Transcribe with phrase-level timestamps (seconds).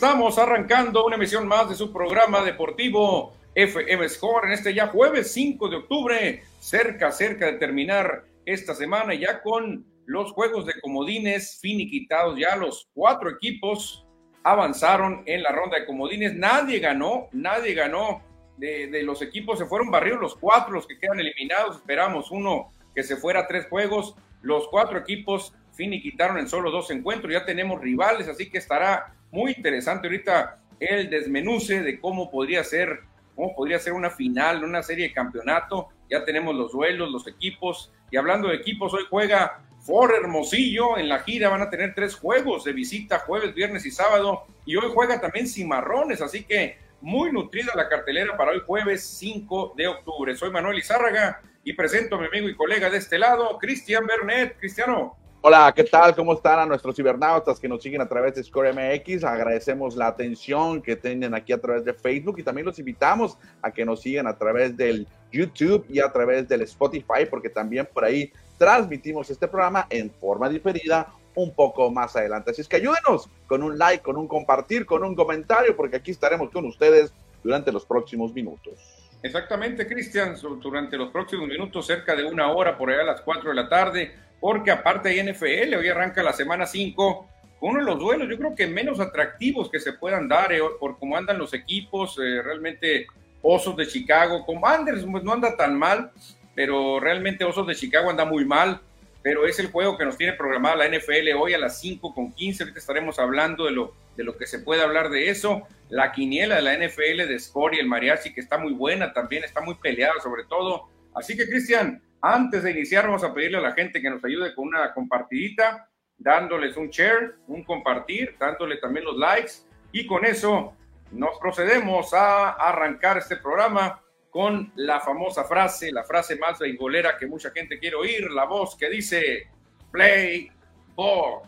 [0.00, 5.30] Estamos arrancando una emisión más de su programa deportivo FM Score en este ya jueves
[5.34, 11.58] 5 de octubre, cerca, cerca de terminar esta semana ya con los juegos de comodines
[11.60, 14.06] finiquitados, ya los cuatro equipos
[14.42, 18.22] avanzaron en la ronda de comodines, nadie ganó, nadie ganó
[18.56, 22.72] de, de los equipos, se fueron barridos los cuatro, los que quedan eliminados, esperamos uno
[22.94, 27.44] que se fuera a tres juegos, los cuatro equipos finiquitaron en solo dos encuentros, ya
[27.44, 33.00] tenemos rivales, así que estará muy interesante ahorita el desmenuce de cómo podría ser,
[33.34, 35.88] cómo podría ser una final, una serie de campeonato.
[36.08, 37.92] Ya tenemos los duelos, los equipos.
[38.10, 41.48] Y hablando de equipos, hoy juega For Hermosillo en la gira.
[41.48, 44.44] Van a tener tres juegos de visita, jueves, viernes y sábado.
[44.64, 49.74] Y hoy juega también Cimarrones, así que muy nutrida la cartelera para hoy jueves 5
[49.76, 50.36] de octubre.
[50.36, 54.58] Soy Manuel Izárraga y presento a mi amigo y colega de este lado, Cristian Bernet.
[54.58, 55.16] Cristiano.
[55.42, 56.14] Hola, ¿qué tal?
[56.14, 59.24] ¿Cómo están a nuestros cibernautas que nos siguen a través de Score MX?
[59.24, 63.70] Agradecemos la atención que tienen aquí a través de Facebook y también los invitamos a
[63.70, 68.04] que nos sigan a través del YouTube y a través del Spotify, porque también por
[68.04, 72.50] ahí transmitimos este programa en forma diferida un poco más adelante.
[72.50, 76.10] Así es que ayúdenos con un like, con un compartir, con un comentario, porque aquí
[76.10, 78.74] estaremos con ustedes durante los próximos minutos.
[79.22, 83.48] Exactamente, Cristian, durante los próximos minutos, cerca de una hora, por allá a las 4
[83.48, 87.28] de la tarde porque aparte hay NFL, hoy arranca la semana 5
[87.60, 90.60] con uno de los duelos, yo creo que menos atractivos que se puedan dar eh,
[90.80, 93.06] por cómo andan los equipos, eh, realmente
[93.42, 96.10] Osos de Chicago, Commanders pues no anda tan mal,
[96.54, 98.80] pero realmente Osos de Chicago anda muy mal,
[99.22, 102.32] pero es el juego que nos tiene programada la NFL hoy a las 5 con
[102.32, 106.12] 15, ahorita estaremos hablando de lo, de lo que se puede hablar de eso, la
[106.12, 109.74] quiniela de la NFL de Score el Mariachi que está muy buena también, está muy
[109.74, 114.00] peleada sobre todo, así que Cristian, antes de iniciar, vamos a pedirle a la gente
[114.00, 115.88] que nos ayude con una compartidita,
[116.18, 119.52] dándoles un share, un compartir, dándole también los likes.
[119.92, 120.74] Y con eso
[121.12, 127.26] nos procedemos a arrancar este programa con la famosa frase, la frase más beisbolera que
[127.26, 129.48] mucha gente quiere oír, la voz que dice
[129.90, 130.50] play
[130.94, 131.42] ball.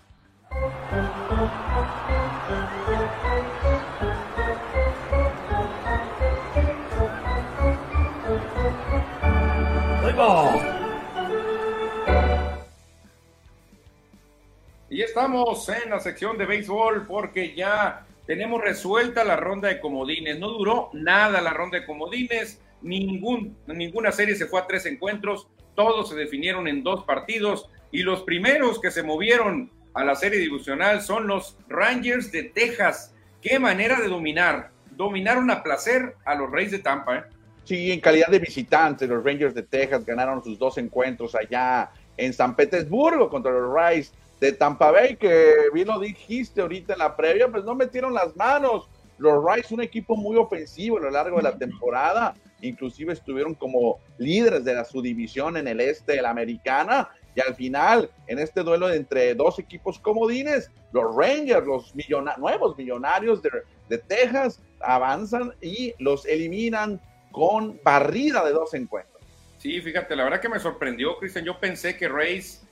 [15.22, 20.36] Estamos en la sección de béisbol porque ya tenemos resuelta la ronda de comodines.
[20.40, 25.46] No duró nada la ronda de comodines, ningún, ninguna serie se fue a tres encuentros,
[25.76, 30.40] todos se definieron en dos partidos y los primeros que se movieron a la serie
[30.40, 33.14] divisional son los Rangers de Texas.
[33.40, 34.72] Qué manera de dominar.
[34.90, 37.18] Dominaron a placer a los Reyes de Tampa.
[37.18, 37.22] ¿eh?
[37.62, 42.32] Sí, en calidad de visitantes, los Rangers de Texas ganaron sus dos encuentros allá en
[42.32, 47.16] San Petersburgo contra los Rays de Tampa Bay, que bien lo dijiste ahorita en la
[47.16, 48.88] previa, pues no metieron las manos.
[49.16, 54.00] Los Rays, un equipo muy ofensivo a lo largo de la temporada, inclusive estuvieron como
[54.18, 58.64] líderes de la subdivisión en el este de la americana, y al final, en este
[58.64, 61.94] duelo entre dos equipos comodines, los Rangers, los
[62.36, 63.50] nuevos millonarios de,
[63.88, 67.00] de Texas, avanzan y los eliminan
[67.30, 69.22] con barrida de dos encuentros.
[69.58, 71.44] Sí, fíjate, la verdad que me sorprendió, Cristian.
[71.44, 72.66] Yo pensé que Reyes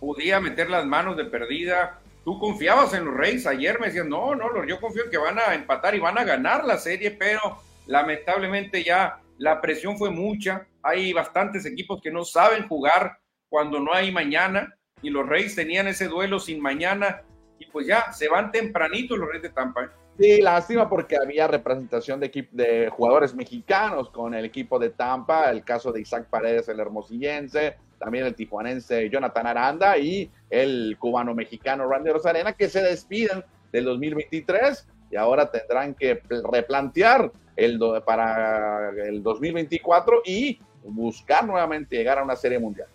[0.00, 2.00] podía meter las manos de perdida.
[2.24, 3.46] Tú confiabas en los Reyes.
[3.46, 6.24] Ayer me decían, no, no, yo confío en que van a empatar y van a
[6.24, 7.40] ganar la serie, pero
[7.86, 10.66] lamentablemente ya la presión fue mucha.
[10.82, 15.86] Hay bastantes equipos que no saben jugar cuando no hay mañana y los Reyes tenían
[15.86, 17.22] ese duelo sin mañana
[17.58, 19.84] y pues ya se van tempranito los Reyes de Tampa.
[19.84, 19.88] ¿eh?
[20.18, 25.62] Sí, lástima porque había representación de, de jugadores mexicanos con el equipo de Tampa, el
[25.62, 32.10] caso de Isaac Paredes, el hermosillense, también el tijuanense Jonathan Aranda y el cubano-mexicano Randy
[32.10, 36.20] Rosarena, que se despiden del 2023 y ahora tendrán que
[36.52, 42.88] replantear el para el 2024 y buscar nuevamente llegar a una serie mundial.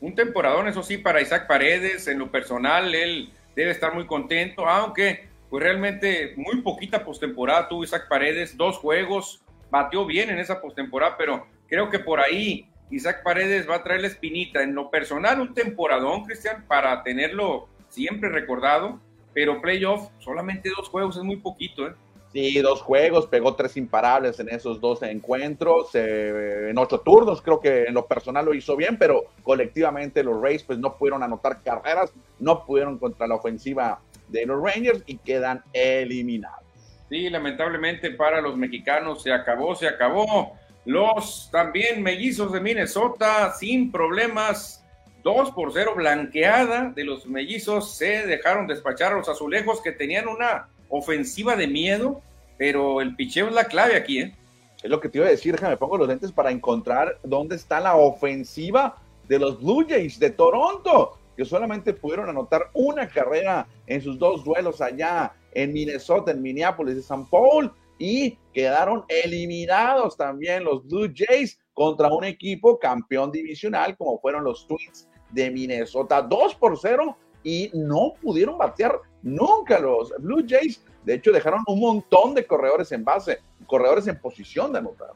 [0.00, 4.68] Un temporadón, eso sí, para Isaac Paredes, en lo personal, él debe estar muy contento,
[4.68, 10.60] aunque pues realmente muy poquita postemporada tuvo Isaac Paredes, dos juegos, batió bien en esa
[10.60, 14.62] postemporada, pero creo que por ahí Isaac Paredes va a traer la espinita.
[14.62, 19.00] En lo personal, un temporadón, Cristian, para tenerlo siempre recordado,
[19.34, 21.94] pero playoff, solamente dos juegos, es muy poquito, ¿eh?
[22.32, 27.60] Sí, dos juegos, pegó tres imparables en esos dos encuentros, eh, en ocho turnos, creo
[27.60, 31.62] que en lo personal lo hizo bien, pero colectivamente los Rays pues no pudieron anotar
[31.62, 36.64] carreras, no pudieron contra la ofensiva de los Rangers y quedan eliminados.
[37.10, 40.56] Sí, lamentablemente para los mexicanos se acabó, se acabó.
[40.84, 44.84] Los también mellizos de Minnesota sin problemas,
[45.22, 50.26] 2 por 0 blanqueada de los mellizos, se dejaron despachar a los azulejos que tenían
[50.26, 52.20] una ofensiva de miedo,
[52.58, 54.34] pero el picheo es la clave aquí, ¿eh?
[54.82, 57.78] Es lo que te iba a decir, me pongo los lentes para encontrar dónde está
[57.78, 58.96] la ofensiva
[59.28, 64.44] de los Blue Jays de Toronto, que solamente pudieron anotar una carrera en sus dos
[64.44, 67.72] duelos allá en Minnesota, en Minneapolis de San Paul,
[68.02, 74.66] y quedaron eliminados también los Blue Jays contra un equipo campeón divisional como fueron los
[74.66, 80.84] Twins de Minnesota, 2 por 0 y no pudieron batear nunca los Blue Jays.
[81.04, 85.12] De hecho, dejaron un montón de corredores en base, corredores en posición de anotar.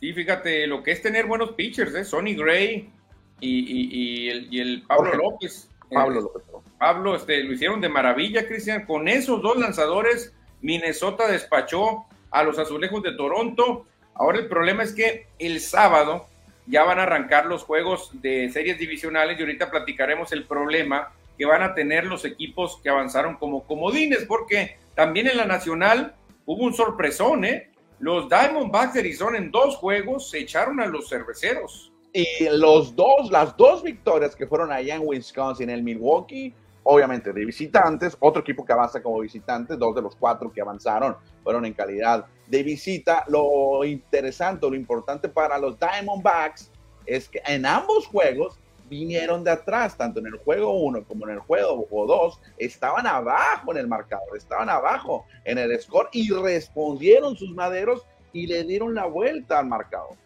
[0.00, 2.04] Sí, fíjate, lo que es tener buenos pitchers, ¿eh?
[2.04, 2.90] Sonny Gray
[3.38, 5.70] y, el, Pablo López.
[5.88, 6.42] Pablo López.
[6.80, 8.86] Pablo, este, lo hicieron de maravilla, Cristian.
[8.86, 13.86] Con esos dos lanzadores, Minnesota despachó a los azulejos de Toronto.
[14.12, 16.26] Ahora el problema es que el sábado
[16.66, 21.46] ya van a arrancar los juegos de series divisionales y ahorita platicaremos el problema que
[21.46, 26.14] van a tener los equipos que avanzaron como comodines, porque también en la nacional
[26.44, 27.70] hubo un sorpresón, ¿eh?
[28.00, 31.92] Los Diamondbacks de Arizona en dos juegos se echaron a los cerveceros.
[32.12, 36.52] Y los dos, las dos victorias que fueron allá en Wisconsin, el Milwaukee,
[36.84, 41.16] obviamente de visitantes, otro equipo que avanza como visitante, dos de los cuatro que avanzaron
[41.42, 43.24] fueron en calidad de visita.
[43.28, 46.70] Lo interesante, lo importante para los Diamondbacks
[47.06, 48.58] es que en ambos juegos
[48.88, 53.72] vinieron de atrás, tanto en el juego 1 como en el juego 2, estaban abajo
[53.72, 58.94] en el marcador, estaban abajo en el score y respondieron sus maderos y le dieron
[58.94, 60.16] la vuelta al marcador.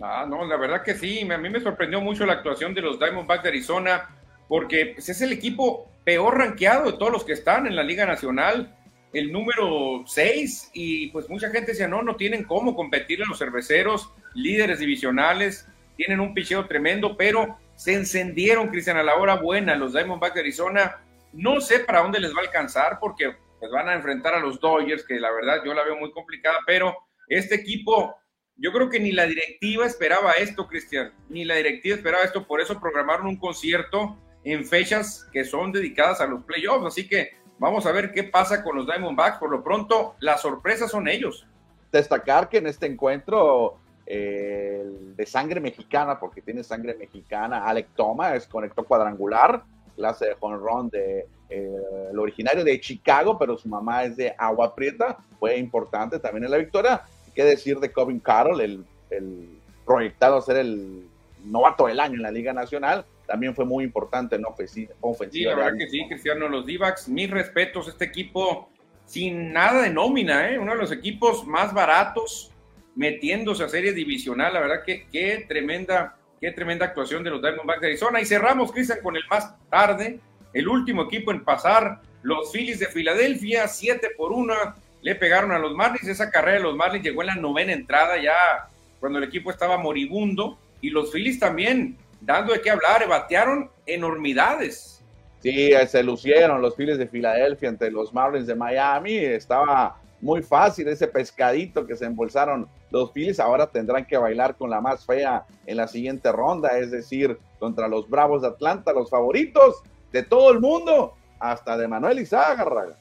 [0.00, 2.98] Ah, no, la verdad que sí, a mí me sorprendió mucho la actuación de los
[2.98, 4.08] Diamondbacks de Arizona,
[4.48, 8.06] porque pues, es el equipo peor rankeado de todos los que están en la Liga
[8.06, 8.76] Nacional,
[9.12, 13.38] el número 6, y pues mucha gente decía, no, no tienen cómo competir en los
[13.38, 19.74] cerveceros, líderes divisionales, tienen un picheo tremendo, pero se encendieron, Cristian, a la hora buena
[19.74, 20.98] los Diamondbacks de Arizona.
[21.32, 24.60] No sé para dónde les va a alcanzar porque pues, van a enfrentar a los
[24.60, 26.96] Dodgers, que la verdad yo la veo muy complicada, pero
[27.28, 28.16] este equipo,
[28.56, 32.60] yo creo que ni la directiva esperaba esto, Cristian, ni la directiva esperaba esto, por
[32.60, 34.16] eso programaron un concierto
[34.52, 38.62] en fechas que son dedicadas a los playoffs, así que vamos a ver qué pasa
[38.62, 39.38] con los Diamondbacks.
[39.38, 41.46] Por lo pronto, las sorpresas son ellos.
[41.90, 48.46] Destacar que en este encuentro el de sangre mexicana, porque tiene sangre mexicana, Alec Thomas
[48.46, 49.64] conectó cuadrangular,
[49.96, 51.76] clase de jonrón de eh,
[52.12, 56.52] el originario de Chicago, pero su mamá es de Agua Prieta, fue importante también en
[56.52, 57.02] la victoria.
[57.34, 61.08] ¿Qué decir de Covin Carroll, el, el proyectado a ser el
[61.44, 63.04] novato del año en la Liga Nacional?
[63.26, 64.94] También fue muy importante en ofensiva.
[65.30, 68.70] Sí, la verdad que sí, Cristiano, los Divacs, mis respetos, este equipo
[69.04, 70.58] sin nada de nómina, ¿eh?
[70.58, 72.52] uno de los equipos más baratos,
[72.94, 74.52] metiéndose a serie divisional.
[74.52, 78.20] La verdad que qué tremenda, qué tremenda actuación de los Diamondbacks de Arizona.
[78.20, 80.20] Y cerramos, Cristian, con el más tarde,
[80.52, 84.54] el último equipo en pasar, los Phillies de Filadelfia, 7 por 1,
[85.02, 86.08] le pegaron a los Marlins.
[86.08, 88.68] Esa carrera de los Marlins llegó en la novena entrada, ya
[88.98, 90.58] cuando el equipo estaba moribundo.
[90.80, 95.02] Y los Phillies también, dando de qué hablar, batearon enormidades.
[95.40, 99.16] Sí, se lucieron los Phillies de Filadelfia ante los Marlins de Miami.
[99.16, 104.70] Estaba muy fácil ese pescadito que se embolsaron los Phillies ahora tendrán que bailar con
[104.70, 109.10] la más fea en la siguiente ronda, es decir, contra los Bravos de Atlanta, los
[109.10, 112.96] favoritos de todo el mundo, hasta de Manuel Izaga,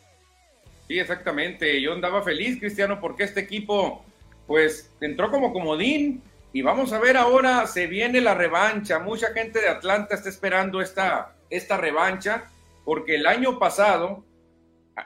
[0.88, 1.82] Sí, exactamente.
[1.82, 4.04] Yo andaba feliz, Cristiano, porque este equipo,
[4.46, 6.22] pues, entró como comodín.
[6.56, 9.00] Y vamos a ver ahora, se viene la revancha.
[9.00, 12.46] Mucha gente de Atlanta está esperando esta, esta revancha,
[12.86, 14.24] porque el año pasado,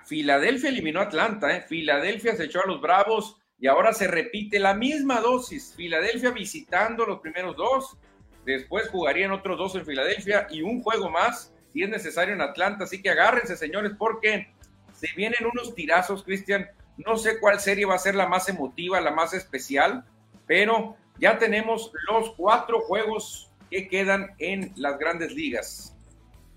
[0.05, 1.65] Filadelfia eliminó a Atlanta, ¿eh?
[1.67, 5.73] Filadelfia se echó a los Bravos y ahora se repite la misma dosis.
[5.75, 7.97] Filadelfia visitando los primeros dos,
[8.45, 12.83] después jugarían otros dos en Filadelfia y un juego más si es necesario en Atlanta.
[12.83, 14.53] Así que agárrense, señores, porque
[14.93, 16.69] se vienen unos tirazos, Cristian.
[16.97, 20.05] No sé cuál serie va a ser la más emotiva, la más especial,
[20.45, 25.95] pero ya tenemos los cuatro juegos que quedan en las grandes ligas.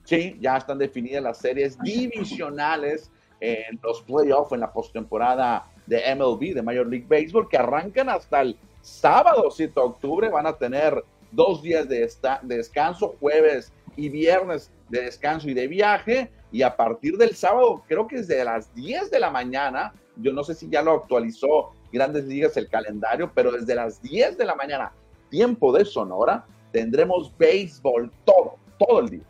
[0.04, 6.54] Sí, ya están definidas las series divisionales en los playoffs, en la postemporada de MLB,
[6.54, 10.28] de Major League Baseball, que arrancan hasta el sábado 7 de octubre.
[10.28, 12.08] Van a tener dos días de,
[12.42, 16.30] descanso, jueves y viernes de descanso y de viaje.
[16.52, 20.44] Y a partir del sábado, creo que desde las 10 de la mañana, yo no
[20.44, 24.54] sé si ya lo actualizó Grandes Ligas el calendario, pero desde las 10 de la
[24.54, 24.92] mañana,
[25.30, 29.24] tiempo de Sonora, tendremos béisbol todo, todo el día.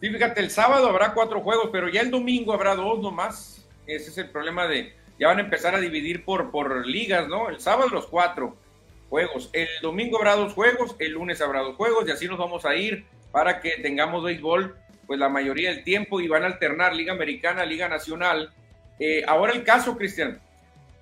[0.00, 3.66] Sí, fíjate, el sábado habrá cuatro juegos, pero ya el domingo habrá dos nomás.
[3.86, 7.48] Ese es el problema de, ya van a empezar a dividir por, por ligas, ¿no?
[7.48, 8.56] El sábado los cuatro
[9.08, 12.64] juegos, el domingo habrá dos juegos, el lunes habrá dos juegos y así nos vamos
[12.64, 16.94] a ir para que tengamos béisbol pues la mayoría del tiempo y van a alternar
[16.94, 18.52] Liga Americana, Liga Nacional.
[19.00, 20.38] Eh, ahora el caso, Cristian.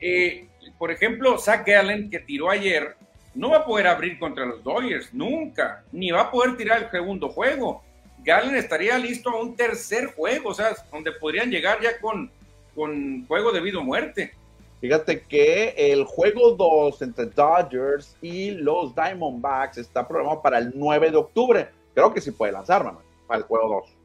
[0.00, 0.46] Eh,
[0.78, 2.96] por ejemplo, Zach Gallen, que tiró ayer,
[3.34, 6.90] no va a poder abrir contra los Dodgers, nunca, ni va a poder tirar el
[6.90, 7.82] segundo juego.
[8.24, 12.30] Gallen estaría listo a un tercer juego, o sea, donde podrían llegar ya con,
[12.74, 14.32] con juego de vida o muerte.
[14.80, 21.10] Fíjate que el juego 2 entre Dodgers y los Diamondbacks está programado para el 9
[21.10, 21.68] de octubre.
[21.94, 23.96] Creo que sí puede lanzar, mamá, para el juego 2.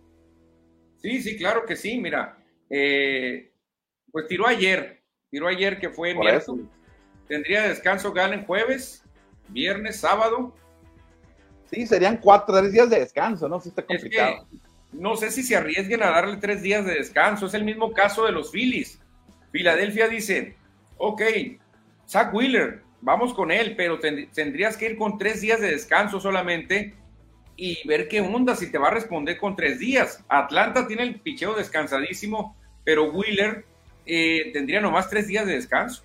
[1.02, 1.98] Sí, sí, claro que sí.
[1.98, 2.38] Mira,
[2.70, 3.52] eh,
[4.12, 5.01] pues tiró ayer,
[5.32, 6.68] tiró ayer que fue miércoles.
[7.28, 9.04] Tendría descanso Gallen jueves,
[9.48, 10.54] viernes, sábado.
[11.72, 13.60] Sí, serían cuatro, tres días de descanso, ¿no?
[13.62, 14.46] Sí está complicado.
[14.92, 17.46] no sé si se arriesguen a darle tres días de descanso.
[17.46, 19.00] Es el mismo caso de los Phillies.
[19.52, 20.58] Filadelfia dice,
[20.98, 21.22] ok,
[22.08, 26.94] Zach Wheeler, vamos con él, pero tendrías que ir con tres días de descanso solamente
[27.56, 30.24] y ver qué onda si te va a responder con tres días.
[30.28, 33.66] Atlanta tiene el picheo descansadísimo, pero Wheeler
[34.06, 36.04] eh, tendría nomás tres días de descanso.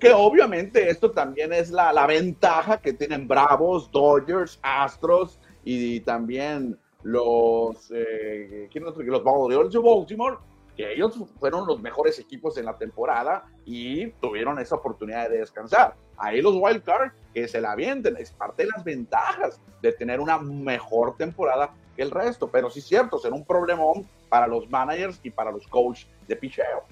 [0.00, 6.78] Que obviamente esto también es la, la ventaja que tienen Bravos, Dodgers, Astros y también
[7.02, 10.38] los, eh, ¿quién los de Baltimore
[10.76, 15.94] que ellos fueron los mejores equipos en la temporada y tuvieron esa oportunidad de descansar.
[16.16, 20.20] Ahí los Wild Card que se la avienten, es parte de las ventajas de tener
[20.20, 25.20] una mejor temporada que el resto, pero sí cierto, será un problemón para los managers
[25.22, 26.84] y para los coaches de picheo.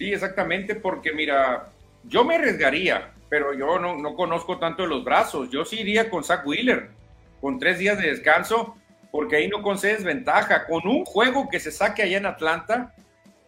[0.00, 1.66] Sí, exactamente, porque mira,
[2.04, 6.08] yo me arriesgaría, pero yo no, no conozco tanto de los brazos, yo sí iría
[6.08, 6.88] con Zach Wheeler,
[7.42, 8.78] con tres días de descanso,
[9.12, 10.64] porque ahí no concedes ventaja.
[10.64, 12.94] Con un juego que se saque allá en Atlanta,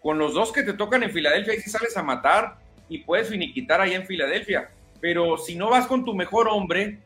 [0.02, 2.56] con los dos que te tocan en Filadelfia, ahí sí sales a matar
[2.86, 4.68] y puedes finiquitar ahí en Filadelfia.
[5.00, 6.98] Pero si no vas con tu mejor hombre,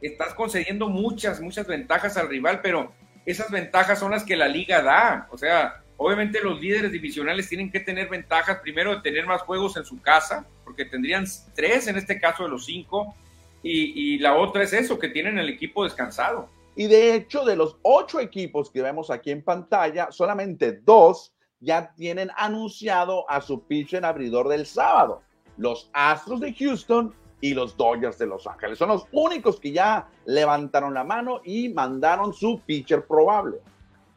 [0.00, 2.92] estás concediendo muchas, muchas ventajas al rival, pero
[3.24, 5.26] esas ventajas son las que la liga da.
[5.32, 9.76] O sea, obviamente los líderes divisionales tienen que tener ventajas, primero de tener más juegos
[9.76, 11.24] en su casa, porque tendrían
[11.54, 13.14] tres en este caso de los cinco,
[13.62, 16.48] y, la otra es eso, que tienen el equipo descansado.
[16.76, 21.92] Y de hecho, de los ocho equipos que vemos aquí en pantalla, solamente dos ya
[21.96, 25.22] tienen anunciado a su pitcher abridor del sábado.
[25.56, 28.78] Los Astros de Houston y los Dodgers de Los Ángeles.
[28.78, 33.56] Son los únicos que ya levantaron la mano y mandaron su pitcher probable.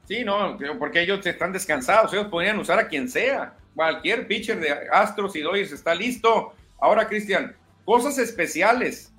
[0.10, 3.54] Sí, no, porque ellos están descansados, ellos podrían usar a quien sea.
[3.76, 6.52] Cualquier pitcher de Astros y Dodgers está listo.
[6.82, 9.14] Ahora, Cristian, cosas especiales.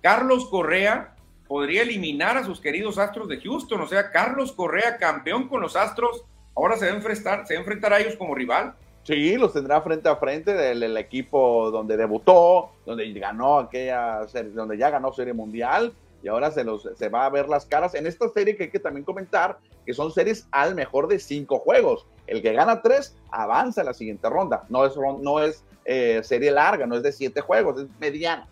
[0.00, 1.14] Carlos Correa
[1.46, 3.82] podría eliminar a sus queridos Astros de Houston.
[3.82, 6.24] O sea, Carlos Correa, campeón con los Astros,
[6.56, 8.72] ahora se va a enfrentar, se va a, enfrentar a ellos como rival.
[9.02, 14.20] Sí, los tendrá frente a frente del, equipo donde debutó, donde ganó aquella,
[14.54, 17.94] donde ya ganó Serie Mundial y ahora se, los, se va a ver las caras
[17.94, 21.58] en esta serie que hay que también comentar que son series al mejor de cinco
[21.58, 22.06] juegos.
[22.26, 24.64] El que gana tres avanza a la siguiente ronda.
[24.68, 28.46] No es, no es eh, serie larga, no es de siete juegos, es mediana.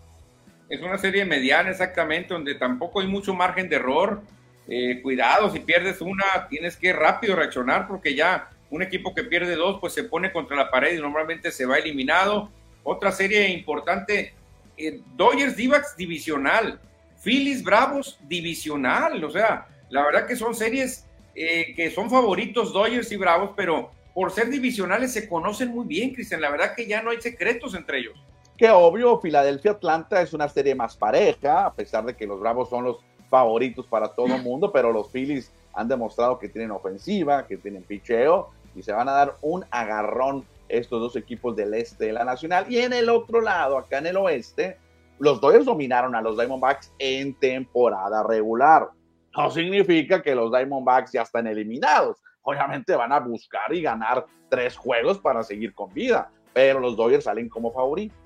[0.69, 4.21] Es una serie mediana exactamente, donde tampoco hay mucho margen de error.
[4.69, 9.57] Eh, cuidado, si pierdes una, tienes que rápido reaccionar porque ya un equipo que pierde
[9.57, 12.51] dos, pues se pone contra la pared y normalmente se va eliminado.
[12.83, 14.33] Otra serie importante,
[14.77, 16.81] eh, Dodgers Divax divisional,
[17.23, 23.13] Phillies Bravos divisional, o sea, la verdad que son series eh, que son favoritos Dodgers
[23.13, 27.03] y Bravos, pero por ser divisionales se conocen muy bien, Cristian, la verdad que ya
[27.03, 28.19] no hay secretos entre ellos.
[28.57, 32.85] Que obvio, Filadelfia-Atlanta es una serie más pareja, a pesar de que los Bravos son
[32.85, 32.99] los
[33.29, 37.85] favoritos para todo el mundo, pero los Phillies han demostrado que tienen ofensiva, que tienen
[37.85, 42.25] picheo y se van a dar un agarrón estos dos equipos del este de la
[42.25, 42.67] Nacional.
[42.69, 44.77] Y en el otro lado, acá en el oeste,
[45.21, 48.89] los Dodgers dominaron a los Diamondbacks en temporada regular.
[49.37, 52.21] No significa que los Diamondbacks ya están eliminados.
[52.43, 57.25] Obviamente van a buscar y ganar tres juegos para seguir con vida, pero los Dodgers
[57.25, 58.17] salen como favoritos.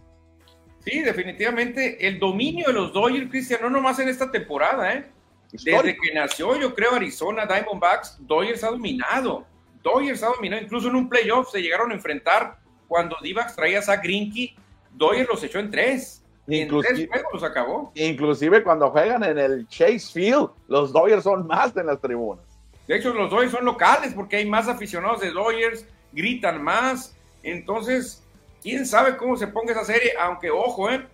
[0.79, 5.11] Sí, definitivamente el dominio de los Dodgers, Cristian, no nomás en esta temporada, ¿eh?
[5.51, 9.45] Desde que nació, yo creo, Arizona Diamondbacks, Dodgers ha dominado.
[9.83, 13.97] Dodgers ha dominado, incluso en un playoff se llegaron a enfrentar cuando Divax traía a
[13.97, 14.57] Grinky,
[14.93, 16.24] Dodgers los echó en tres.
[16.47, 17.93] Inclusive, en tres juegos los acabó.
[17.95, 22.45] Inclusive cuando juegan en el Chase Field, los Dodgers son más en las tribunas.
[22.87, 27.17] De hecho, los Dodgers son locales porque hay más aficionados de Dodgers, gritan más.
[27.43, 28.23] Entonces,
[28.63, 31.07] quién sabe cómo se ponga esa serie, aunque ojo, ¿eh?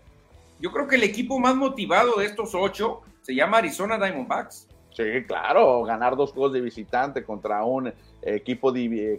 [0.60, 4.68] yo creo que el equipo más motivado de estos ocho se llama Arizona Diamondbacks.
[4.92, 8.72] Sí, claro, ganar dos juegos de visitante contra un equipo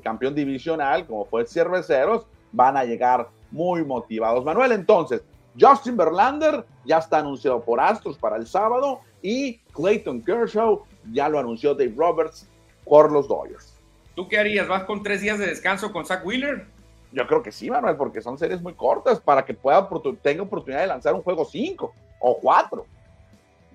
[0.03, 4.43] campeón divisional como fue Cerveceros, van a llegar muy motivados.
[4.43, 5.23] Manuel, entonces,
[5.59, 11.39] Justin Verlander ya está anunciado por Astros para el sábado y Clayton Kershaw ya lo
[11.39, 12.47] anunció Dave Roberts
[12.85, 13.77] por los Dodgers.
[14.15, 14.67] ¿Tú qué harías?
[14.67, 16.67] ¿Vas con tres días de descanso con Zach Wheeler?
[17.11, 19.87] Yo creo que sí, Manuel, porque son series muy cortas para que pueda
[20.21, 22.85] tenga oportunidad de lanzar un juego 5 o 4.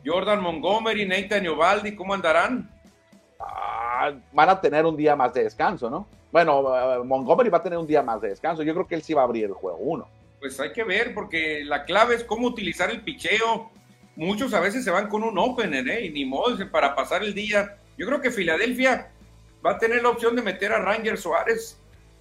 [0.05, 2.71] Jordan Montgomery, Nathan Ovaldi, ¿cómo andarán?
[3.39, 6.07] Ah, van a tener un día más de descanso, ¿no?
[6.33, 8.63] Bueno, eh, Montgomery va a tener un día más de descanso.
[8.63, 10.07] Yo creo que él sí va a abrir el juego 1.
[10.47, 13.73] Pues hay que ver, porque la clave es cómo utilizar el picheo.
[14.15, 16.07] Muchos a veces se van con un opener, ¿eh?
[16.07, 17.79] Y ni modo, para pasar el día.
[17.99, 19.11] Yo creo que Filadelfia
[19.65, 21.81] va a tener la opción de meter a Ranger Suárez,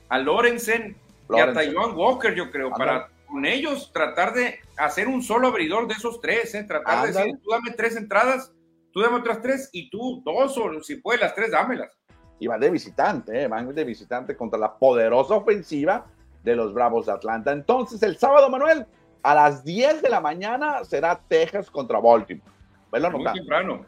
[0.09, 0.95] a Lorenzen,
[1.29, 5.87] y a Taiwan Walker, yo creo, para con ellos tratar de hacer un solo abridor
[5.87, 6.63] de esos tres, ¿eh?
[6.63, 8.51] tratar de decir, tú dame tres entradas,
[8.91, 11.91] tú dame otras tres y tú dos, o si puedes las tres, dámelas.
[12.39, 13.47] Y van de visitante, ¿eh?
[13.47, 16.07] van de visitante contra la poderosa ofensiva
[16.45, 17.51] de los Bravos de Atlanta.
[17.51, 18.85] Entonces, el sábado, Manuel,
[19.23, 22.49] a las 10 de la mañana será Texas contra Baltimore.
[22.91, 23.85] Velo Muy temprano.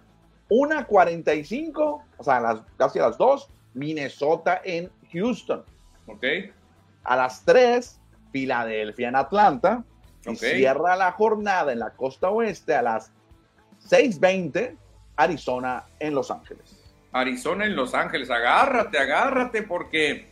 [0.50, 5.64] 1.45, o sea, las, casi a las 2, Minnesota en Houston.
[6.08, 6.24] Ok.
[7.04, 8.00] A las 3,
[8.32, 9.84] Filadelfia en Atlanta.
[10.26, 13.12] Y cierra la jornada en la costa oeste a las
[13.88, 14.76] 6:20,
[15.16, 16.84] Arizona en Los Ángeles.
[17.14, 20.28] Arizona en Los Ángeles, agárrate, agárrate, porque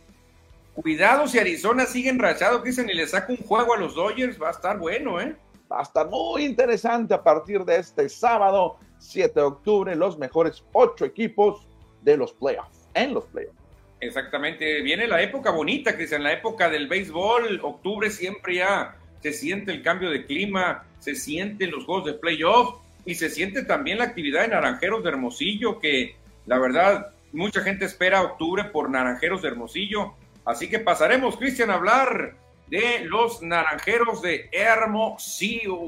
[0.76, 4.48] cuidado si Arizona sigue enrachado, dicen, y le saca un juego a los Dodgers, va
[4.48, 5.34] a estar bueno, ¿eh?
[5.70, 10.62] Va a estar muy interesante a partir de este sábado, 7 de octubre, los mejores
[10.72, 11.66] ocho equipos
[12.02, 13.58] de los playoffs, en los playoffs.
[14.00, 19.72] Exactamente, viene la época bonita, Cristian, la época del béisbol, octubre siempre ya se siente
[19.72, 24.04] el cambio de clima, se sienten los juegos de playoff y se siente también la
[24.04, 29.48] actividad de Naranjeros de Hermosillo, que la verdad mucha gente espera octubre por Naranjeros de
[29.48, 30.14] Hermosillo,
[30.46, 32.34] así que pasaremos, Cristian, a hablar
[32.68, 35.78] de los Naranjeros de Hermosillo.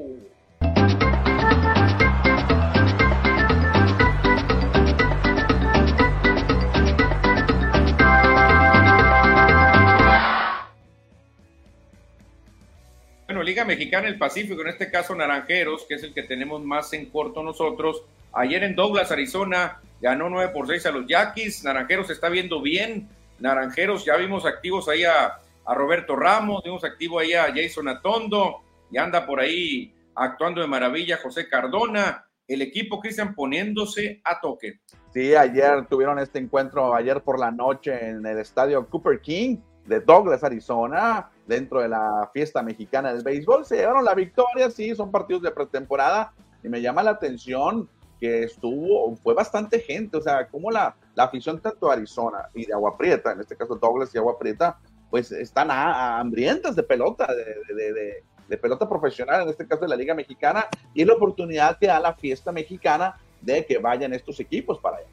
[13.27, 16.93] Bueno, Liga Mexicana del Pacífico, en este caso Naranjeros, que es el que tenemos más
[16.93, 18.03] en corto nosotros.
[18.33, 21.63] Ayer en Douglas, Arizona, ganó 9 por 6 a los Yaquis.
[21.65, 23.09] Naranjeros está viendo bien.
[23.39, 28.97] Naranjeros, ya vimos activos ahí a, Roberto Ramos, vimos activo ahí a Jason Atondo, y
[28.97, 32.25] anda por ahí actuando de maravilla José Cardona.
[32.47, 34.81] El equipo, Cristian, poniéndose a toque.
[35.13, 40.01] Sí, ayer tuvieron este encuentro, ayer por la noche en el estadio Cooper King de
[40.01, 43.67] Douglas, Arizona dentro de la fiesta mexicana del béisbol.
[43.67, 48.45] Se llevaron la victoria, sí, son partidos de pretemporada y me llama la atención que
[48.45, 52.73] estuvo, fue bastante gente, o sea, como la, la afición tanto de Arizona y de
[52.73, 54.79] Agua Prieta, en este caso Douglas y Agua Prieta,
[55.11, 59.97] pues están hambrientas de pelota, de, de, de, pelota profesional, en este caso de la
[59.97, 64.79] Liga Mexicana, y la oportunidad que da la fiesta mexicana de que vayan estos equipos
[64.79, 65.07] para allá.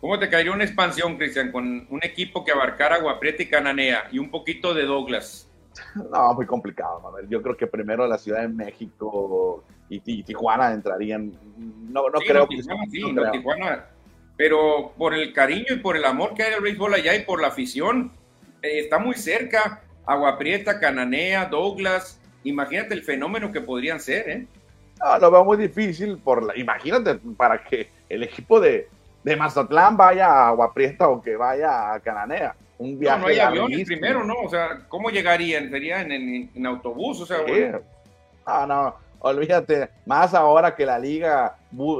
[0.00, 4.18] ¿Cómo te caería una expansión, Cristian, con un equipo que abarcara Aguaprieta y Cananea y
[4.18, 5.48] un poquito de Douglas?
[6.12, 7.28] No, muy complicado, Manuel.
[7.28, 9.64] Yo creo que primero la Ciudad de México
[10.04, 11.32] y, Tijuana entrarían.
[11.90, 12.62] No, no creo que.
[12.62, 13.02] sí,
[13.32, 13.86] Tijuana.
[14.36, 17.40] Pero por el cariño y por el amor que hay al béisbol allá y por
[17.40, 18.12] la afición,
[18.62, 19.82] eh, está muy cerca.
[20.06, 22.20] Aguaprieta, Cananea, Douglas.
[22.42, 24.46] Imagínate el fenómeno que podrían ser, ¿eh?
[25.00, 26.18] No, lo veo muy difícil.
[26.18, 28.88] Por la, imagínate, para que el equipo de,
[29.22, 32.54] de Mazatlán vaya a Agua Prieta o que vaya a Cananea.
[32.78, 33.18] Un viaje.
[33.18, 34.34] No, no hay aviones primero, ¿no?
[34.44, 35.70] O sea, ¿cómo llegarían?
[35.70, 37.20] ¿Sería en, autobús?
[37.20, 37.38] O sea,
[38.46, 39.90] Ah, no, olvídate.
[40.06, 41.56] Más ahora que la liga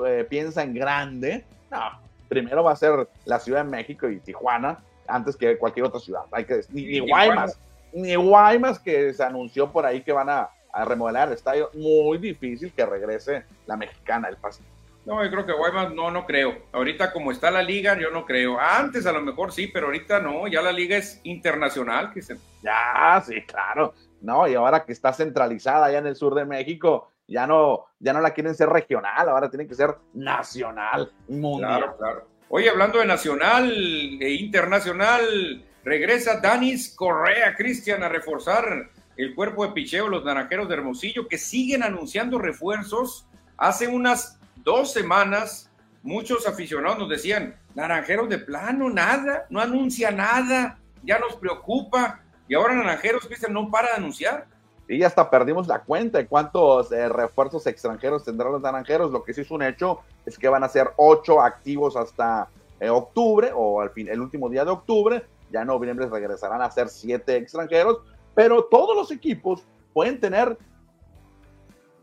[0.07, 1.45] eh, piensa en grande.
[1.71, 6.01] No, primero va a ser la Ciudad de México y Tijuana antes que cualquier otra
[6.01, 6.23] ciudad.
[6.31, 7.59] Hay que ni, ni Guaymas,
[7.93, 11.71] ni Guaymas que se anunció por ahí que van a, a remodelar el estadio.
[11.75, 14.71] Muy difícil que regrese la mexicana del Pacífico.
[15.07, 16.55] No, yo creo que Guaymas no, no creo.
[16.73, 18.59] Ahorita como está la liga, yo no creo.
[18.59, 23.23] Antes a lo mejor sí, pero ahorita no, ya la liga es internacional, se Ya,
[23.27, 23.93] sí, claro.
[24.23, 28.13] No, y ahora que está centralizada allá en el sur de México, ya no, ya
[28.13, 31.79] no la quieren ser regional, ahora tiene que ser nacional, mundial.
[31.79, 32.29] Claro, claro.
[32.49, 33.73] Oye, hablando de nacional
[34.21, 40.75] e internacional, regresa Danis Correa, Cristian, a reforzar el cuerpo de picheo, los naranjeros de
[40.75, 43.27] Hermosillo, que siguen anunciando refuerzos.
[43.57, 45.71] Hace unas dos semanas,
[46.03, 52.21] muchos aficionados nos decían, Naranjeros de plano, nada, no anuncia nada, ya nos preocupa.
[52.47, 54.47] Y ahora Naranjeros, Cristian, no para de anunciar.
[54.89, 59.11] Y hasta perdimos la cuenta de cuántos eh, refuerzos extranjeros tendrán los naranjeros.
[59.11, 62.49] Lo que sí es un hecho es que van a ser ocho activos hasta
[62.81, 65.25] eh, octubre o al fin, el último día de octubre.
[65.51, 68.01] Ya en noviembre regresarán a ser siete extranjeros,
[68.35, 70.59] pero todos los equipos pueden tener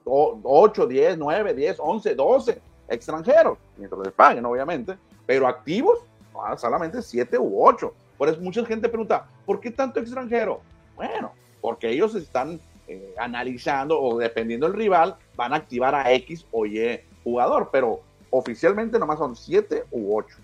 [0.05, 5.99] 8, 10, 9, 10, 11, 12 extranjeros, mientras les paguen, obviamente, pero activos
[6.35, 7.93] ah, solamente siete u ocho.
[8.17, 10.61] Por eso mucha gente pregunta, ¿por qué tanto extranjero?
[10.95, 16.45] Bueno, porque ellos están eh, analizando o dependiendo del rival, van a activar a X
[16.51, 20.37] o Y jugador, pero oficialmente nomás son siete u ocho.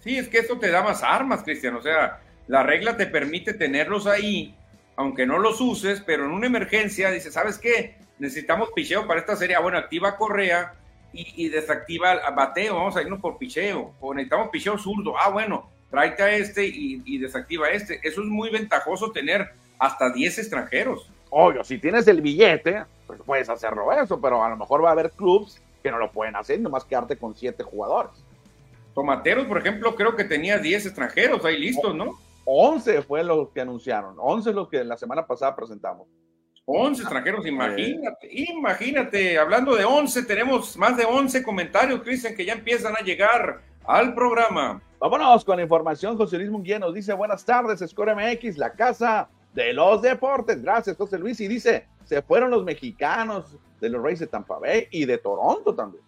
[0.00, 1.76] Sí, es que eso te da más armas, Cristian.
[1.76, 4.54] O sea, la regla te permite tenerlos ahí,
[4.96, 7.96] aunque no los uses, pero en una emergencia dices, ¿sabes qué?
[8.18, 9.56] Necesitamos picheo para esta serie.
[9.56, 10.74] Ah, bueno, activa Correa
[11.12, 12.76] y, desactiva el bateo.
[12.76, 13.94] Vamos a irnos por picheo.
[14.00, 15.14] O necesitamos picheo zurdo.
[15.18, 18.00] Ah, bueno, tráete a este y, desactiva este.
[18.02, 21.10] Eso es muy ventajoso tener hasta 10 extranjeros.
[21.30, 24.92] Obvio, si tienes el billete, pues puedes hacerlo eso, pero a lo mejor va a
[24.92, 28.12] haber clubs que no lo pueden hacer, nomás quedarte con siete jugadores.
[28.94, 32.18] Tomateros, por ejemplo, creo que tenía 10 extranjeros ahí listos, ¿no?
[32.44, 36.08] 11 fue lo que anunciaron, 11 los que la semana pasada presentamos.
[36.64, 42.52] 11 extranjeros, imagínate, imagínate, hablando de 11, tenemos más de 11 comentarios, Cristian, que ya
[42.52, 44.82] empiezan a llegar al programa.
[44.98, 49.28] Vámonos con la información, José Luis Munguía nos dice, buenas tardes, Score MX, la casa
[49.54, 54.20] de los deportes, gracias José Luis, y dice, se fueron los mexicanos de los Reyes
[54.20, 56.04] de Tampa Bay y de Toronto también.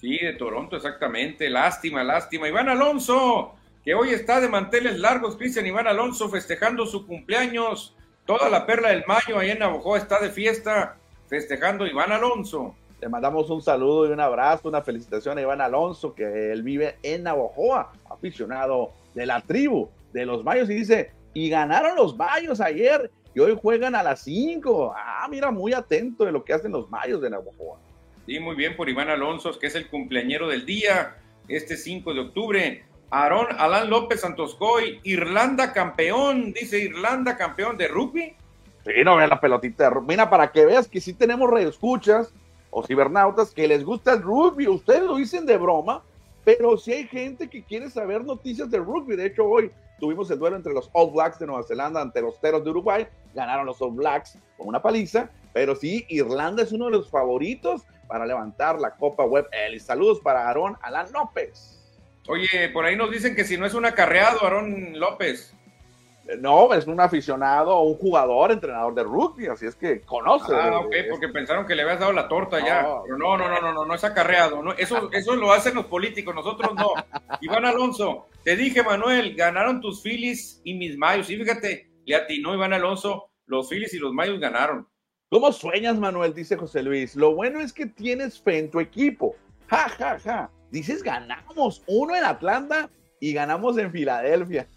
[0.00, 1.48] Sí, de Toronto, exactamente.
[1.48, 2.48] Lástima, lástima.
[2.48, 7.96] Iván Alonso, que hoy está de manteles largos, Cristian Iván Alonso festejando su cumpleaños.
[8.26, 10.96] Toda la perla del mayo ahí en Navajo está de fiesta,
[11.28, 12.74] festejando Iván Alonso.
[13.00, 16.96] Le mandamos un saludo y un abrazo, una felicitación a Iván Alonso, que él vive
[17.02, 22.60] en Navajoa, aficionado de la tribu de los Mayos, y dice, y ganaron los Mayos
[22.60, 24.94] ayer, y hoy juegan a las 5.
[24.96, 27.78] Ah, mira, muy atento de lo que hacen los Mayos de Navajoa.
[28.26, 31.16] Sí, muy bien por Iván Alonso, que es el cumpleañero del día,
[31.48, 32.84] este 5 de octubre.
[33.10, 38.34] Aarón Alán López Santoscoy, Irlanda campeón, dice Irlanda campeón de rugby.
[38.84, 40.08] Sí, no vean la pelotita de rugby.
[40.08, 42.32] Mira, para que veas que sí tenemos escuchas
[42.70, 44.66] o cibernautas que les gusta el rugby.
[44.66, 46.02] Ustedes lo dicen de broma,
[46.44, 49.16] pero sí hay gente que quiere saber noticias de rugby.
[49.16, 52.40] De hecho, hoy tuvimos el duelo entre los All Blacks de Nueva Zelanda ante los
[52.40, 53.06] Teros de Uruguay.
[53.34, 55.30] Ganaron los All Blacks con una paliza.
[55.52, 60.20] Pero sí, Irlanda es uno de los favoritos para levantar la Copa Web Y Saludos
[60.20, 61.80] para Aarón Alán López.
[62.26, 65.54] Oye, por ahí nos dicen que si no es un acarreado, Aarón López.
[66.40, 70.54] No, es un aficionado o un jugador, entrenador de rugby, así es que conoce.
[70.54, 72.86] Ah, ok, porque pensaron que le habías dado la torta ya.
[73.04, 74.62] Pero no, no, no, no, no, no es acarreado.
[74.62, 76.94] No, eso, eso lo hacen los políticos, nosotros no.
[77.42, 81.28] Iván Alonso, te dije, Manuel, ganaron tus Phillies y mis Mayos.
[81.28, 84.88] Y fíjate, le atinó Iván Alonso, los Phillies y los Mayos ganaron.
[85.28, 86.32] ¿Cómo sueñas, Manuel?
[86.32, 87.16] Dice José Luis.
[87.16, 89.34] Lo bueno es que tienes fe en tu equipo.
[89.66, 90.50] Ja, ja, ja.
[90.70, 92.88] Dices, ganamos uno en Atlanta
[93.20, 94.68] y ganamos en Filadelfia.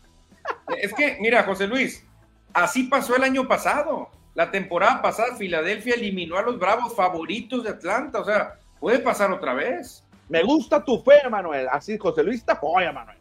[0.82, 2.06] Es que, mira, José Luis,
[2.54, 4.10] así pasó el año pasado.
[4.34, 8.20] La temporada pasada, Filadelfia eliminó a los bravos favoritos de Atlanta.
[8.20, 10.04] O sea, puede pasar otra vez.
[10.30, 11.68] Me gusta tu fe, Manuel.
[11.72, 13.18] Así, José Luis te apoya, Manuel.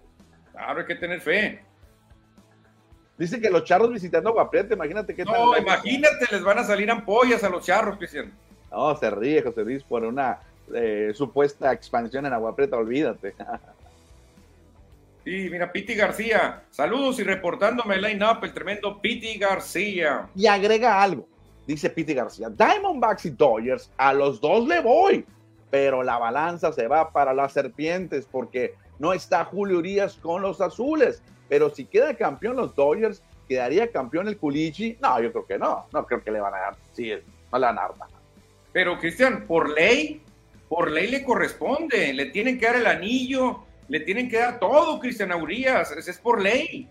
[0.53, 1.63] Claro, hay que tener fe.
[3.17, 5.35] Dice que los charros visitando Agua imagínate qué tal.
[5.35, 8.33] No, imagínate, les van a salir ampollas a los charros, Cristian.
[8.71, 10.39] No, se ríe José Luis por una
[10.75, 13.35] eh, supuesta expansión en Agua Prieta, olvídate.
[15.27, 20.29] Sí, mira, Piti García, saludos y reportándome el line-up, el tremendo Piti García.
[20.37, 21.27] Y agrega algo,
[21.67, 25.27] dice Piti García, Diamondbacks y Dodgers, a los dos le voy,
[25.69, 30.61] pero la balanza se va para las serpientes porque no está Julio Urias con los
[30.61, 31.21] azules.
[31.49, 34.97] Pero si queda campeón los Dodgers, ¿quedaría campeón el Culichi?
[35.03, 35.87] No, yo creo que no.
[35.93, 36.77] No creo que le van a dar.
[36.93, 37.11] Sí,
[37.53, 37.95] no le van a dar
[38.73, 40.23] Pero, Cristian, por ley,
[40.69, 42.13] por ley le corresponde.
[42.15, 45.91] Le tienen que dar el anillo, le tienen que dar todo, Cristian Aurías.
[45.93, 46.89] Es, es por ley.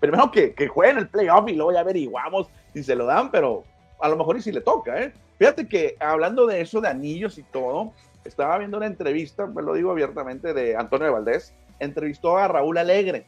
[0.00, 3.64] Primero que, que jueguen el playoff y luego ya averiguamos si se lo dan, pero
[4.00, 5.12] a lo mejor y si le toca, ¿eh?
[5.38, 7.92] Fíjate que hablando de eso, de anillos y todo,
[8.24, 12.78] estaba viendo una entrevista, me lo digo abiertamente, de Antonio de Valdés, entrevistó a Raúl
[12.78, 13.26] Alegre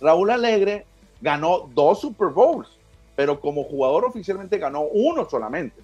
[0.00, 0.86] Raúl Alegre
[1.20, 2.78] ganó dos Super Bowls,
[3.16, 5.80] pero como jugador oficialmente ganó uno solamente.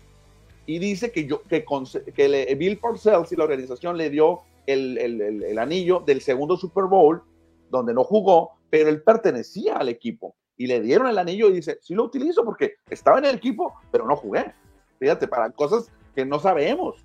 [0.66, 1.64] Y dice que, yo, que,
[2.14, 4.40] que Bill Parcells y la organización le dio
[4.72, 7.22] el, anillo del segundo Super Bowl,
[7.70, 10.36] donde no jugó, pero él pertenecía al equipo.
[10.56, 13.74] Y le dieron el anillo y dice, sí lo utilizo porque estaba en el equipo,
[13.90, 14.52] pero no jugué.
[14.98, 17.04] Fíjate, para cosas que no sabemos.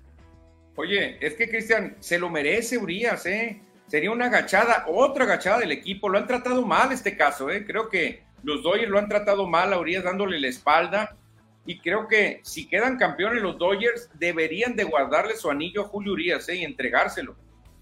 [0.76, 3.62] Oye, es que Cristian, se lo merece Urias, ¿eh?
[3.86, 6.08] sería una agachada, otra agachada del equipo.
[6.08, 7.64] Lo han tratado mal este caso, ¿eh?
[7.64, 11.16] Creo que los Dodgers lo han tratado mal a Urias dándole la espalda.
[11.64, 16.12] Y creo que si quedan campeones los Dodgers, deberían de guardarle su anillo a Julio
[16.12, 16.56] Urias ¿eh?
[16.56, 17.36] y entregárselo.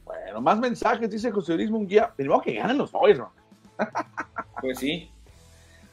[0.05, 2.13] Bueno, más mensajes, dice José Luis Munguía.
[2.15, 3.33] Primero que ganen los Dodgers, ¿no?
[4.61, 5.11] Pues sí.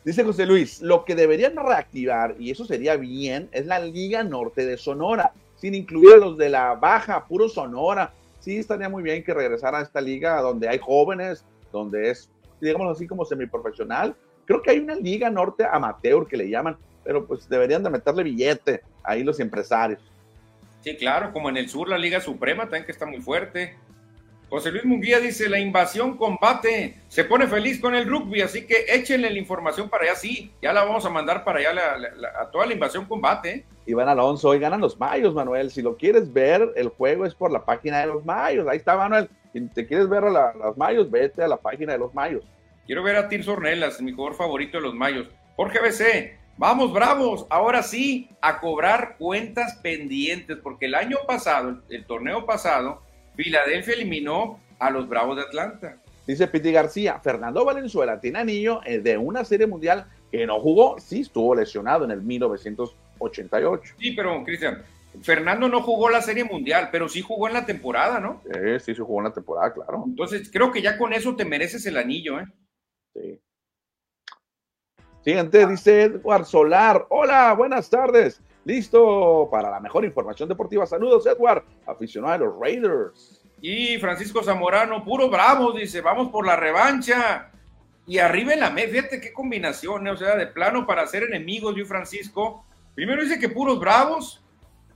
[0.05, 4.65] Dice José Luis, lo que deberían reactivar, y eso sería bien, es la Liga Norte
[4.65, 9.23] de Sonora, sin incluir a los de la Baja, puro Sonora, sí estaría muy bien
[9.23, 14.15] que regresara a esta liga donde hay jóvenes donde es, digamos así, como semiprofesional.
[14.45, 18.23] Creo que hay una liga norte amateur que le llaman, pero pues deberían de meterle
[18.23, 20.01] billete ahí los empresarios.
[20.81, 23.75] Sí, claro, como en el sur la Liga Suprema también que está muy fuerte.
[24.51, 28.83] José Luis Munguía dice, la invasión combate, se pone feliz con el rugby, así que
[28.89, 31.71] échenle la información para allá, sí, ya la vamos a mandar para allá
[32.37, 33.63] a toda la invasión combate.
[33.85, 37.49] Iván Alonso, hoy ganan los Mayos, Manuel, si lo quieres ver, el juego es por
[37.49, 41.09] la página de los Mayos, ahí está Manuel, si te quieres ver a los Mayos,
[41.09, 42.43] vete a la página de los Mayos.
[42.85, 45.29] Quiero ver a Tim Ornelas, mi jugador favorito de los Mayos.
[45.55, 52.05] Jorge BC, Vamos, bravos, ahora sí, a cobrar cuentas pendientes, porque el año pasado, el,
[52.05, 53.01] torneo pasado,
[53.35, 55.97] Filadelfia eliminó a los Bravos de Atlanta.
[56.27, 60.99] Dice Piti García, Fernando Valenzuela tiene anillo eh, de una serie mundial que no jugó,
[60.99, 63.95] sí estuvo lesionado en el 1988.
[63.99, 64.83] Sí, pero Cristian,
[65.21, 68.41] Fernando no jugó la serie mundial, pero sí jugó en la temporada, ¿no?
[68.45, 70.03] Sí, sí, sí jugó en la temporada, claro.
[70.07, 72.45] Entonces, creo que ya con eso te mereces el anillo, ¿eh?
[73.13, 73.41] Sí.
[75.23, 77.05] Siguiente dice Edward Solar.
[77.09, 78.41] Hola, buenas tardes.
[78.63, 80.85] Listo para la mejor información deportiva.
[80.85, 83.41] Saludos, Edward, aficionado de los Raiders.
[83.61, 87.51] Y Francisco Zamorano, puro bravo, dice, vamos por la revancha.
[88.07, 90.11] Y arriba en la mesa, fíjate qué combinación, ¿eh?
[90.11, 92.65] o sea, de plano para ser enemigos, yo Francisco.
[92.95, 94.43] Primero dice que puros bravos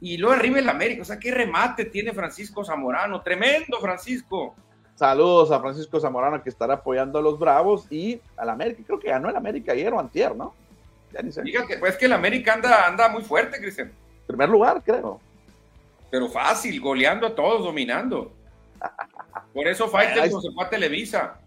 [0.02, 1.02] y luego arriba en la América.
[1.02, 3.22] O sea, qué remate tiene Francisco Zamorano.
[3.22, 4.56] Tremendo, Francisco.
[4.96, 8.82] Saludos a Francisco Zamorano que estará apoyando a los Bravos y al América.
[8.86, 10.54] Creo que ganó el América ayer o antier, ¿no?
[11.16, 11.42] Ya ni sé.
[11.44, 13.92] Fíjate, pues que el América anda, anda muy fuerte, Cristian.
[14.28, 15.22] Primer lugar, creo.
[16.12, 18.34] Pero fácil, goleando a todos, dominando.
[19.54, 21.40] Por eso Fighter se fue a Televisa.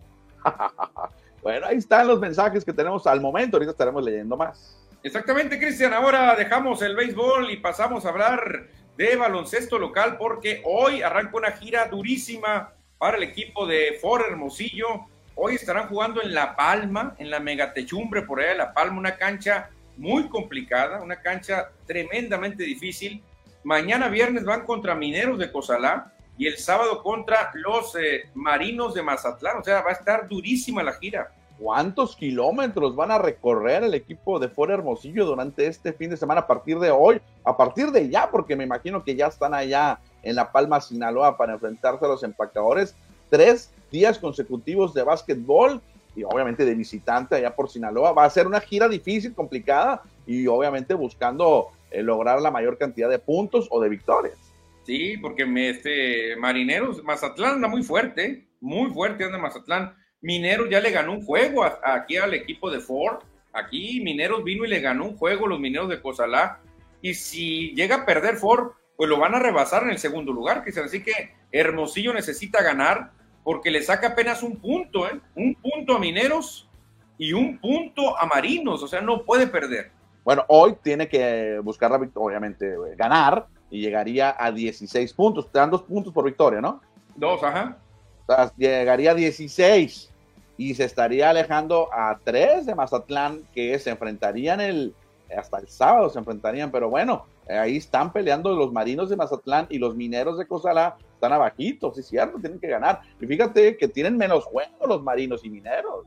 [1.42, 3.56] bueno, ahí están los mensajes que tenemos al momento.
[3.56, 4.78] Ahorita estaremos leyendo más.
[5.02, 5.92] Exactamente, Cristian.
[5.92, 11.52] Ahora dejamos el béisbol y pasamos a hablar de baloncesto local porque hoy arranca una
[11.52, 15.06] gira durísima para el equipo de Ford Hermosillo.
[15.40, 19.16] Hoy estarán jugando en La Palma, en la megatechumbre por allá de La Palma, una
[19.16, 23.22] cancha muy complicada, una cancha tremendamente difícil.
[23.62, 29.02] Mañana viernes van contra Mineros de Cozalá y el sábado contra los eh, Marinos de
[29.04, 29.58] Mazatlán.
[29.58, 31.32] O sea, va a estar durísima la gira.
[31.56, 36.40] ¿Cuántos kilómetros van a recorrer el equipo de Ford Hermosillo durante este fin de semana
[36.40, 37.20] a partir de hoy?
[37.44, 41.36] A partir de ya, porque me imagino que ya están allá en La Palma, Sinaloa,
[41.36, 42.96] para enfrentarse a los empacadores.
[43.30, 45.80] Tres días consecutivos de básquetbol
[46.14, 48.12] y obviamente de visitante allá por Sinaloa.
[48.12, 53.08] Va a ser una gira difícil, complicada y obviamente buscando eh, lograr la mayor cantidad
[53.08, 54.36] de puntos o de victorias.
[54.84, 59.94] Sí, porque este Marineros, Mazatlán anda muy fuerte, muy fuerte anda Mazatlán.
[60.20, 63.22] Mineros ya le ganó un juego aquí al equipo de Ford.
[63.52, 66.60] Aquí Mineros vino y le ganó un juego los Mineros de Cozalá.
[67.00, 70.62] Y si llega a perder Ford, pues lo van a rebasar en el segundo lugar,
[70.62, 70.86] Cristian.
[70.86, 71.12] Así que
[71.52, 73.12] Hermosillo necesita ganar
[73.44, 75.20] porque le saca apenas un punto, ¿eh?
[75.34, 76.68] Un punto a Mineros
[77.16, 79.90] y un punto a Marinos, o sea, no puede perder.
[80.24, 85.50] Bueno, hoy tiene que buscar la victoria, obviamente, ganar y llegaría a 16 puntos.
[85.50, 86.80] Te dan dos puntos por victoria, ¿no?
[87.16, 87.78] Dos, ajá.
[88.26, 90.12] O sea, llegaría a 16
[90.58, 94.94] y se estaría alejando a tres de Mazatlán que se enfrentarían el,
[95.36, 99.78] hasta el sábado se enfrentarían, pero bueno, ahí están peleando los marinos de Mazatlán y
[99.78, 103.02] los mineros de Cozalá, están abajitos, sí cierto, tienen que ganar.
[103.20, 106.06] Y fíjate que tienen menos juego los marinos y mineros.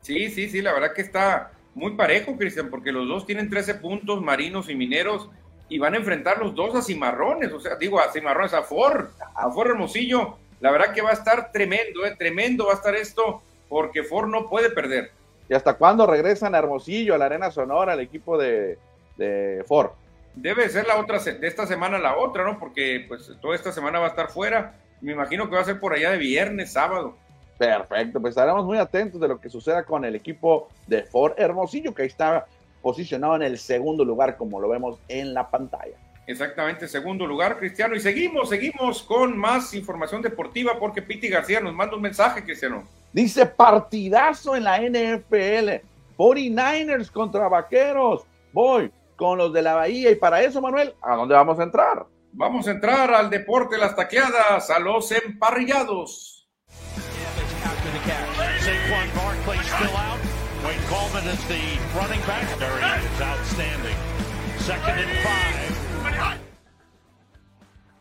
[0.00, 3.74] Sí, sí, sí, la verdad que está muy parejo, Cristian, porque los dos tienen 13
[3.74, 5.28] puntos, marinos y mineros,
[5.68, 9.06] y van a enfrentar los dos a cimarrones, o sea, digo, a cimarrones, a Ford,
[9.34, 10.38] a Ford Hermosillo.
[10.60, 14.28] La verdad que va a estar tremendo, eh, tremendo va a estar esto, porque Ford
[14.28, 15.10] no puede perder.
[15.48, 18.78] ¿Y hasta cuándo regresan a Hermosillo, a la Arena Sonora, al equipo de,
[19.16, 19.90] de Ford?
[20.36, 22.58] Debe ser la otra, de esta semana la otra, ¿no?
[22.58, 24.74] Porque pues toda esta semana va a estar fuera.
[25.00, 27.16] Me imagino que va a ser por allá de viernes, sábado.
[27.58, 31.94] Perfecto, pues estaremos muy atentos de lo que suceda con el equipo de Ford Hermosillo,
[31.94, 32.46] que ahí está
[32.82, 35.96] posicionado en el segundo lugar, como lo vemos en la pantalla.
[36.26, 37.94] Exactamente, segundo lugar, Cristiano.
[37.94, 42.84] Y seguimos, seguimos con más información deportiva porque Piti García nos manda un mensaje, Cristiano.
[43.12, 45.86] Dice partidazo en la NFL.
[46.18, 48.24] 49ers contra Vaqueros.
[48.52, 50.10] Voy con los de la Bahía.
[50.10, 52.06] Y para eso, Manuel, ¿a dónde vamos a entrar?
[52.32, 56.48] Vamos a entrar al deporte, las taqueadas, a los emparrillados.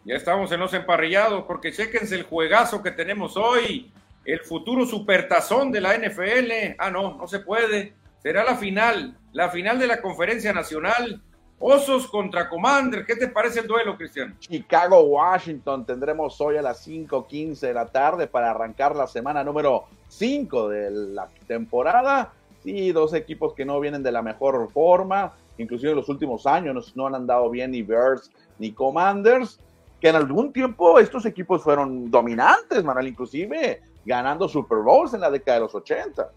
[0.04, 3.91] Ya estamos en los emparrillados porque chequense el juegazo que tenemos hoy
[4.25, 6.75] el futuro supertazón de la NFL.
[6.78, 7.93] Ah, no, no se puede.
[8.21, 11.21] Será la final, la final de la conferencia nacional.
[11.60, 13.06] Osos contra Commander.
[13.06, 14.38] ¿Qué te parece el duelo, Cristian?
[14.39, 20.69] Chicago-Washington tendremos hoy a las 5:15 de la tarde para arrancar la semana número 5
[20.69, 22.32] de la temporada.
[22.63, 26.93] Sí, dos equipos que no vienen de la mejor forma, inclusive en los últimos años
[26.95, 29.60] no han andado bien ni Bears ni Commanders,
[30.00, 35.30] que en algún tiempo estos equipos fueron dominantes, Manuel, inclusive ganando Super Bowls en la
[35.30, 36.30] década de los 80.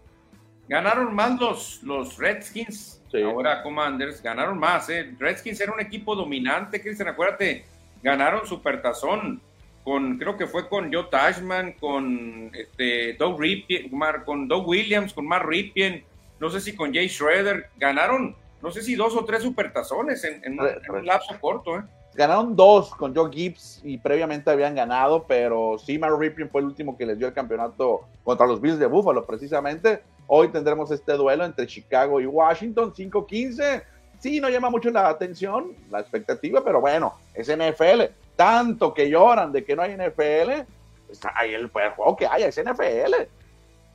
[0.69, 4.87] Ganaron más los, los Redskins, ahora Commanders, ganaron más.
[4.89, 5.15] ¿eh?
[5.17, 7.65] Redskins era un equipo dominante, Cristian, acuérdate,
[8.03, 9.41] ganaron Supertazón
[9.83, 13.89] con, creo que fue con Joe Tashman, con este, Doug Ripien,
[14.23, 16.03] con Doug Williams, con Mark Ripien,
[16.39, 20.43] no sé si con Jay Schroeder, ganaron, no sé si dos o tres supertazones en,
[20.43, 21.81] en, un lapso corto, ¿eh?
[22.13, 26.67] Ganaron dos con Joe Gibbs y previamente habían ganado, pero sí, Mark Ripien fue el
[26.67, 30.01] último que les dio el campeonato contra los Bills de Buffalo, precisamente.
[30.31, 33.83] Hoy tendremos este duelo entre Chicago y Washington, 5-15.
[34.19, 38.13] Sí, no llama mucho la atención, la expectativa, pero bueno, es NFL.
[38.35, 40.67] Tanto que lloran de que no hay NFL,
[41.09, 43.15] está ahí el, juego que hay, es NFL.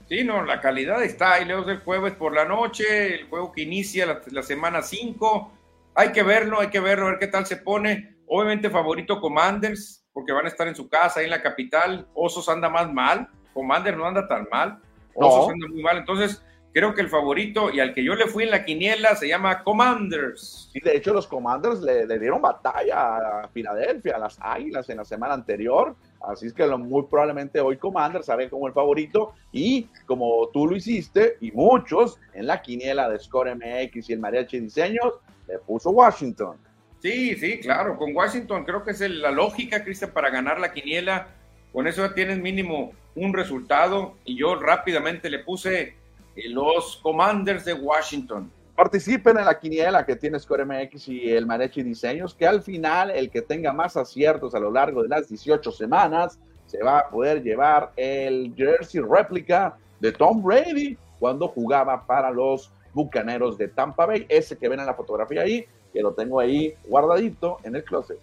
[0.09, 3.62] Sí, no, la calidad está ahí, lejos del jueves por la noche, el juego que
[3.62, 5.53] inicia la, la semana 5.
[5.94, 8.16] Hay que verlo, hay que verlo, a ver qué tal se pone.
[8.27, 12.09] Obviamente favorito Commanders, porque van a estar en su casa, ahí en la capital.
[12.12, 14.81] Osos anda más mal, Commanders no anda tan mal.
[15.14, 15.98] Osos anda muy mal.
[15.98, 16.42] Entonces,
[16.74, 19.62] creo que el favorito y al que yo le fui en la quiniela se llama
[19.62, 20.70] Commanders.
[20.74, 25.05] Y de hecho los Commanders le, dieron batalla a Filadelfia, a las Águilas en la
[25.05, 25.94] semana anterior.
[26.20, 30.77] Así es que muy probablemente hoy Commanders saben como el favorito y como tú lo
[30.77, 35.14] hiciste y muchos en la quiniela de Score MX y el Mariachi Diseños
[35.46, 36.57] le puso Washington.
[36.98, 37.96] Sí, sí, claro.
[37.96, 41.29] Con Washington creo que es la lógica, Cristian, para ganar la quiniela.
[41.72, 44.14] Con eso ya tienes mínimo un resultado.
[44.24, 45.94] Y yo rápidamente le puse
[46.37, 48.50] eh, los Commanders de Washington.
[48.77, 53.11] Participen en la quiniela que tiene Score MX y el Marechi Diseños, que al final
[53.11, 57.09] el que tenga más aciertos a lo largo de las 18 semanas se va a
[57.09, 64.07] poder llevar el jersey réplica de Tom Brady cuando jugaba para los Bucaneros de Tampa
[64.07, 64.27] Bay.
[64.29, 68.18] Ese que ven en la fotografía ahí que lo tengo ahí guardadito en el closet.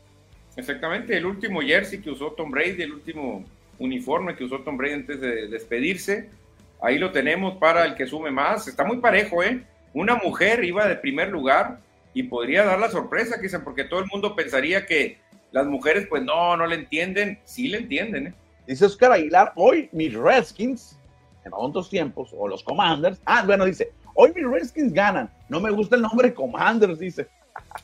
[0.58, 3.45] Exactamente, el último jersey que usó Tom Brady, el último
[3.82, 6.30] uniforme que usó Tom Brady antes de despedirse.
[6.82, 8.68] Ahí lo tenemos para el que sume más.
[8.68, 9.64] Está muy parejo, ¿eh?
[9.93, 11.80] Una mujer iba de primer lugar
[12.14, 15.18] y podría dar la sorpresa, quizá, porque todo el mundo pensaría que
[15.51, 17.39] las mujeres, pues no, no le entienden.
[17.43, 18.34] Sí le entienden, ¿eh?
[18.68, 20.97] Dice Oscar Aguilar, hoy mis Redskins,
[21.43, 23.20] en otros tiempos, o los Commanders.
[23.26, 25.30] Ah, bueno, dice, hoy mis Redskins ganan.
[25.49, 27.28] No me gusta el nombre Commanders, dice.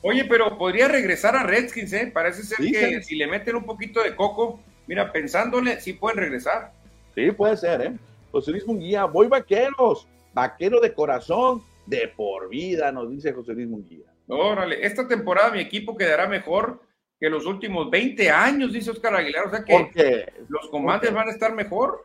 [0.02, 2.10] Oye, pero podría regresar a Redskins, ¿eh?
[2.12, 6.72] Parece ser que si le meten un poquito de coco, mira, pensándole, sí pueden regresar.
[7.14, 7.96] Sí, puede ser, ¿eh?
[8.32, 13.68] José Luis Munguía, voy vaqueros, vaquero de corazón, de por vida, nos dice José Luis
[13.68, 14.06] Munguía.
[14.26, 16.80] Órale, esta temporada mi equipo quedará mejor
[17.18, 19.46] que los últimos 20 años, dice Oscar Aguilar.
[19.46, 22.04] O sea que los comandos van a estar mejor.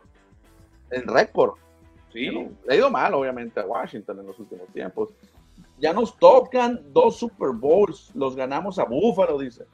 [0.90, 1.54] En récord.
[2.12, 2.30] Sí.
[2.30, 5.10] Le ha ido mal, obviamente, a Washington en los últimos tiempos.
[5.78, 9.64] Ya nos tocan dos Super Bowls, los ganamos a Búfalo, dice.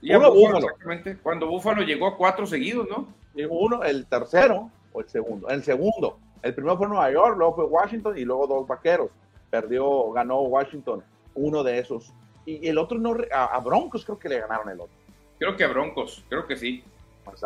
[0.00, 1.16] Y uno, Búfalo, exactamente.
[1.22, 3.08] Cuando Búfalo llegó a cuatro seguidos, ¿no?
[3.48, 5.48] uno, el tercero o el segundo.
[5.48, 6.18] El segundo.
[6.42, 9.10] El primero fue Nueva York, luego fue Washington y luego dos vaqueros.
[9.50, 11.02] Perdió, ganó Washington
[11.34, 12.12] uno de esos.
[12.44, 14.94] Y el otro no, a, Broncos creo que le ganaron el otro.
[15.38, 16.82] Creo que a Broncos, creo que sí.
[17.24, 17.44] Pues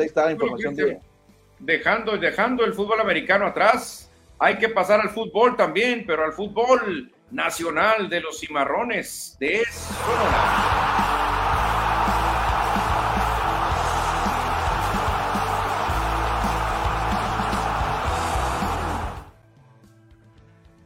[0.00, 1.00] ahí está la información de...
[1.58, 7.12] Dejando, dejando el fútbol americano atrás, hay que pasar al fútbol también, pero al fútbol
[7.30, 11.01] nacional de los cimarrones de Sonora.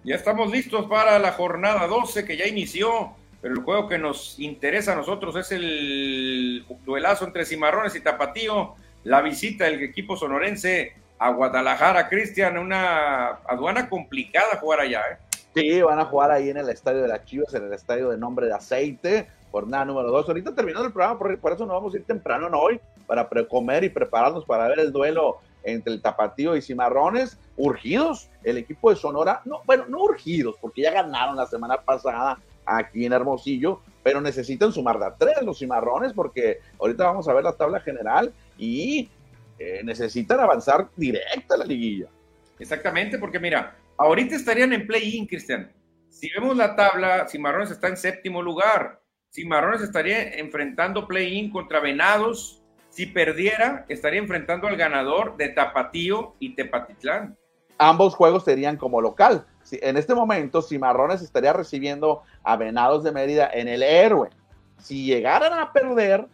[0.07, 4.39] Ya estamos listos para la jornada 12 que ya inició, pero el juego que nos
[4.39, 10.93] interesa a nosotros es el duelazo entre Cimarrones y Tapatío, la visita del equipo sonorense
[11.19, 15.19] a Guadalajara, Cristian, una aduana complicada jugar allá, ¿eh?
[15.57, 18.17] Sí, van a jugar ahí en el estadio de las Chivas, en el estadio de
[18.17, 20.29] nombre de aceite, jornada número dos.
[20.29, 22.61] Ahorita terminando el programa, por, eso nos vamos a ir temprano ¿no?
[22.61, 28.31] hoy para comer y prepararnos para ver el duelo entre el Tapatío y Cimarrones, urgidos,
[28.45, 33.05] el equipo de Sonora, no, bueno, no urgidos, porque ya ganaron la semana pasada aquí
[33.05, 37.45] en Hermosillo, pero necesitan sumar de a tres los Cimarrones, porque ahorita vamos a ver
[37.45, 39.11] la tabla general y
[39.59, 42.09] eh, necesitan avanzar directa a la liguilla.
[42.59, 45.73] Exactamente, porque mira, ahorita estarían en play-in, Cristian.
[46.09, 49.03] Si vemos la tabla, Cimarrones está en séptimo lugar.
[49.31, 52.56] Cimarrones estaría enfrentando play-in contra Venados.
[52.97, 57.37] Si perdiera, estaría enfrentando al ganador de Tapatío y Tepatitlán.
[57.77, 59.45] Ambos juegos serían como local.
[59.71, 64.31] en este momento, Cimarrones estaría recibiendo a Venados de Mérida en el héroe.
[64.79, 66.25] Si llegaran a perder,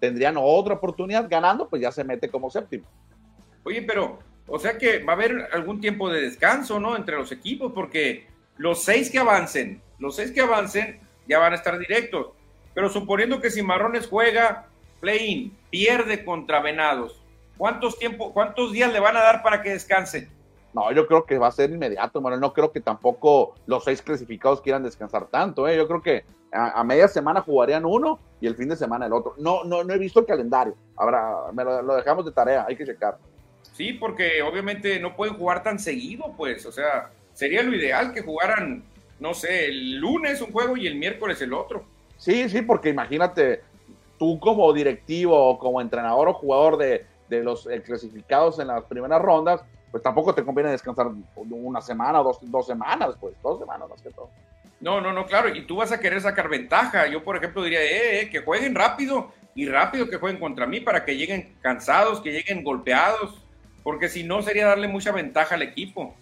[0.00, 2.86] tendrían otra oportunidad ganando, pues ya se mete como séptimo.
[3.62, 6.96] Oye, pero, o sea que va a haber algún tiempo de descanso, ¿no?
[6.96, 10.98] Entre los equipos, porque los seis que avancen, los seis que avancen
[11.28, 12.32] ya van a estar directos.
[12.74, 14.69] Pero suponiendo que Cimarrones juega
[15.00, 17.20] play-in, pierde contra Venados,
[17.56, 20.28] ¿cuántos, tiempo, ¿cuántos días le van a dar para que descanse?
[20.72, 22.40] No, yo creo que va a ser inmediato, Manuel.
[22.40, 25.66] No creo que tampoco los seis clasificados quieran descansar tanto.
[25.66, 25.76] ¿eh?
[25.76, 29.34] Yo creo que a, media semana jugarían uno y el fin de semana el otro.
[29.38, 30.74] No, no, no he visto el calendario.
[30.96, 33.18] Ahora, me lo, dejamos de tarea, hay que checar.
[33.72, 36.64] Sí, porque obviamente no pueden jugar tan seguido, pues.
[36.66, 38.84] O sea, sería lo ideal que jugaran,
[39.18, 41.84] no sé, el lunes un juego y el miércoles el otro.
[42.16, 43.62] Sí, sí, porque imagínate,
[44.20, 49.20] tú como directivo, como entrenador o jugador de, de los eh, clasificados en las primeras
[49.22, 53.88] rondas, pues tampoco te conviene descansar una semana o dos, dos semanas, pues, dos semanas
[53.88, 54.28] más que todo.
[54.78, 57.06] No, no, no, claro, y tú vas a querer sacar ventaja.
[57.06, 60.80] Yo, por ejemplo, diría, eh, eh, que jueguen rápido y rápido que jueguen contra mí
[60.80, 63.42] para que lleguen cansados, que lleguen golpeados,
[63.82, 66.14] porque si no sería darle mucha ventaja al equipo.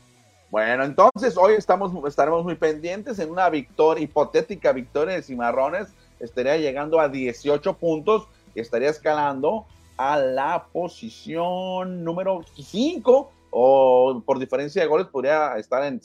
[0.50, 5.88] Bueno, entonces hoy estamos, estaremos muy pendientes en una victoria, hipotética victoria de Cimarrones.
[6.20, 9.66] Estaría llegando a 18 puntos y estaría escalando
[9.96, 16.00] a la posición número 5 o por diferencia de goles podría estar en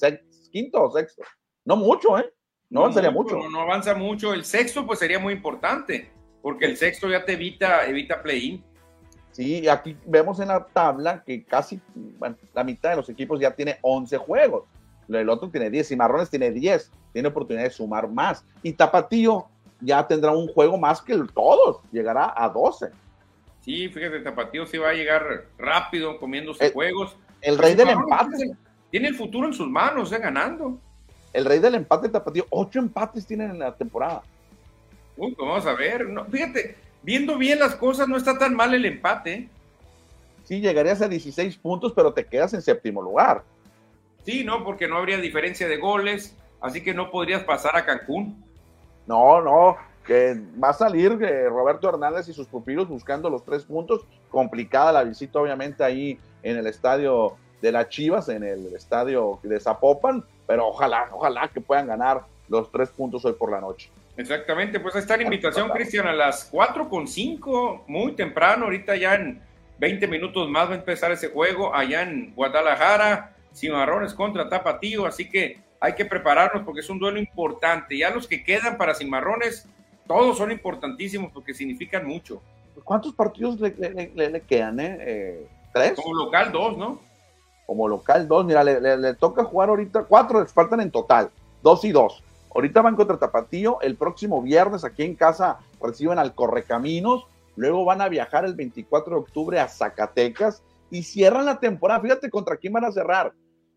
[0.52, 1.24] quinto o sexto.
[1.66, 2.32] No mucho, ¿eh?
[2.70, 3.38] No, avanzaría mucho.
[3.50, 4.34] No, avanza mucho.
[4.34, 6.10] El sexto pues sería muy importante,
[6.42, 8.64] porque el sexto ya te evita, evita play-in.
[9.32, 13.52] Sí, aquí vemos en la tabla que casi bueno, la mitad de los equipos ya
[13.56, 14.66] tiene 11 juegos.
[15.08, 16.92] El otro tiene 10 y Marrones tiene 10.
[17.14, 18.46] Tiene oportunidad de sumar más.
[18.64, 19.48] Y Tapatío
[19.84, 21.80] ya tendrá un juego más que todos.
[21.92, 22.90] Llegará a 12.
[23.62, 27.16] Sí, fíjate, Tapatío sí va a llegar rápido comiéndose juegos.
[27.42, 28.56] El rey del empate.
[28.90, 30.78] Tiene el futuro en sus manos, eh, ganando.
[31.32, 32.46] El rey del empate tapatío.
[32.50, 34.22] Ocho empates tienen en la temporada.
[35.18, 36.08] Uy, pues vamos a ver.
[36.30, 39.34] fíjate, viendo bien las cosas, no está tan mal el empate.
[39.34, 39.50] ¿eh?
[40.44, 43.44] Sí, llegarías a 16 puntos, pero te quedas en séptimo lugar.
[44.26, 48.44] Sí, no, porque no habría diferencia de goles, así que no podrías pasar a Cancún.
[49.08, 53.64] No, no, que va a salir eh, Roberto Hernández y sus pupilos buscando los tres
[53.64, 54.06] puntos.
[54.30, 59.60] Complicada la visita, obviamente, ahí en el estadio de las Chivas, en el estadio de
[59.60, 63.90] Zapopan, pero ojalá, ojalá que puedan ganar los tres puntos hoy por la noche.
[64.18, 68.96] Exactamente, pues ahí está la invitación, Cristian, a las cuatro con cinco, muy temprano, ahorita
[68.96, 69.42] ya en
[69.80, 75.30] 20 minutos más va a empezar ese juego allá en Guadalajara, Cimarrones contra Tapatío, así
[75.30, 77.98] que hay que prepararnos porque es un duelo importante.
[77.98, 79.68] Ya los que quedan para Cimarrones,
[80.08, 82.42] todos son importantísimos porque significan mucho.
[82.86, 83.76] ¿Cuántos partidos le,
[84.16, 84.80] le, quedan?
[84.80, 84.98] Eh?
[85.02, 85.96] eh ¿Tres?
[85.96, 87.02] Como local, dos, ¿no?
[87.66, 88.46] Como local, dos.
[88.46, 91.30] Mira, le, toca jugar ahorita, cuatro les faltan en total,
[91.62, 92.24] dos y dos.
[92.56, 97.26] Ahorita van contra Tapatío, el próximo viernes aquí en casa reciben al Correcaminos,
[97.58, 102.00] luego van a viajar el 24 de octubre a Zacatecas y cierran la temporada.
[102.00, 103.34] Fíjate contra quién van a cerrar.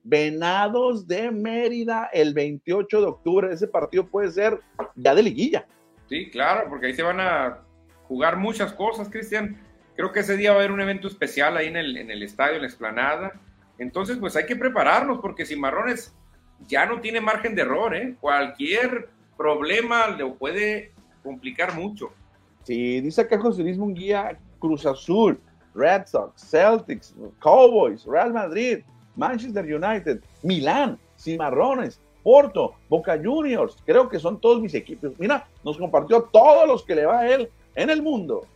[0.09, 3.52] Venados de Mérida el 28 de octubre.
[3.52, 4.61] Ese partido puede ser
[4.94, 5.66] ya de liguilla.
[6.09, 7.59] Sí, claro, porque ahí se van a
[8.07, 9.61] jugar muchas cosas, Cristian.
[9.96, 12.22] Creo que ese día va a haber un evento especial ahí en el, en el
[12.22, 13.32] estadio, en la explanada.
[13.78, 16.14] Entonces, pues hay que prepararnos porque Cimarrones
[16.68, 18.14] ya no tiene margen de error, ¿eh?
[18.20, 20.92] Cualquier problema le puede
[21.24, 22.12] complicar mucho.
[22.62, 25.40] Sí, dice acá José Luis Munguía, Cruz Azul,
[25.74, 28.78] Red Sox, Celtics, Cowboys, Real Madrid,
[29.17, 35.12] Manchester United, Milán, Cimarrones, Porto, Boca Juniors, creo que son todos mis equipos.
[35.19, 38.47] Mira, nos compartió todos los que le va a él en el mundo.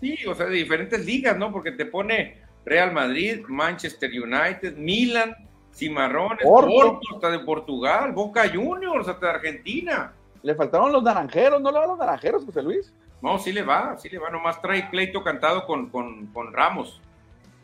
[0.00, 1.52] Sí, o sea, de diferentes ligas, ¿no?
[1.52, 5.36] Porque te pone Real Madrid, Manchester United, Milan,
[5.74, 10.12] Cimarrones, Porto, hasta de Portugal, Boca Juniors, hasta de Argentina.
[10.42, 12.92] Le faltaron los naranjeros, ¿no le van los naranjeros, José Luis?
[13.20, 17.00] No, sí le va, sí le va, nomás trae pleito cantado con, con, Ramos.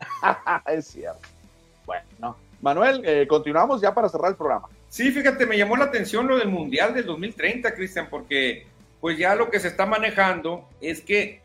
[0.66, 1.28] es cierto.
[1.86, 4.70] Bueno, Manuel, eh, continuamos ya para cerrar el programa.
[4.88, 8.66] Sí, fíjate, me llamó la atención lo del Mundial del 2030, Cristian, porque
[9.02, 11.42] pues ya lo que se está manejando es que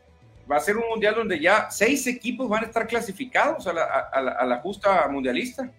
[0.49, 4.59] va a ser un mundial donde ya seis equipos van a estar clasificados a la,
[4.63, 5.69] justa mundialista.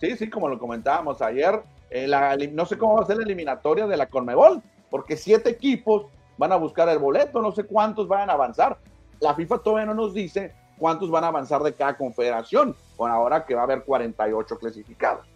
[0.00, 2.08] Sí, sí, como lo comentábamos ayer, eh,
[2.52, 6.06] no sé cómo va a ser la eliminatoria de la Conmebol, porque siete equipos
[6.38, 8.76] van a buscar el boleto, no sé cuántos van a avanzar.
[9.20, 13.44] La FIFA todavía no nos dice cuántos van a avanzar de cada confederación, con ahora
[13.44, 15.26] que va a haber 48 clasificados.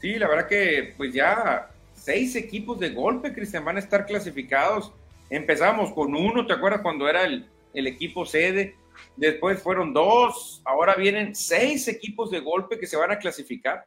[0.00, 4.92] Sí, la verdad que pues ya seis equipos de golpe, Cristian, van a estar clasificados.
[5.30, 8.76] Empezamos con uno, ¿te acuerdas cuando era el, el equipo sede,
[9.16, 13.86] después fueron dos, ahora vienen seis equipos de golpe que se van a clasificar.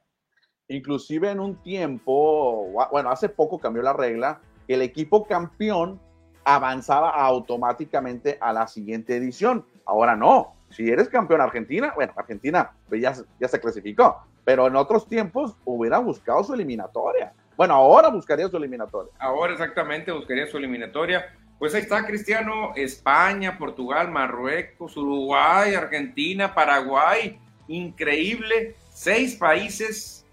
[0.67, 4.39] inclusive en un tiempo, bueno, hace poco cambió la regla,
[4.69, 5.99] el equipo campeón
[6.45, 9.65] avanzaba automáticamente a la siguiente edición.
[9.85, 14.75] Ahora no, si eres campeón Argentina, bueno, Argentina pues ya, ya se clasificó, pero en
[14.75, 17.33] otros tiempos hubiera buscado su eliminatoria.
[17.57, 19.11] Bueno, ahora buscaría su eliminatoria.
[19.19, 21.35] Ahora exactamente buscaría su eliminatoria.
[21.59, 30.25] Pues ahí está, Cristiano, España, Portugal, Marruecos, Uruguay, Argentina, Paraguay, increíble, seis países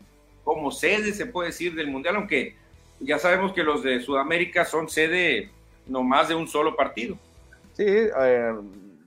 [0.43, 2.57] como sede, se puede decir, del Mundial, aunque
[3.01, 5.51] ya sabemos que los de Sudamérica son sede
[5.87, 7.19] no más de un solo partido.
[7.75, 8.55] Sí, eh,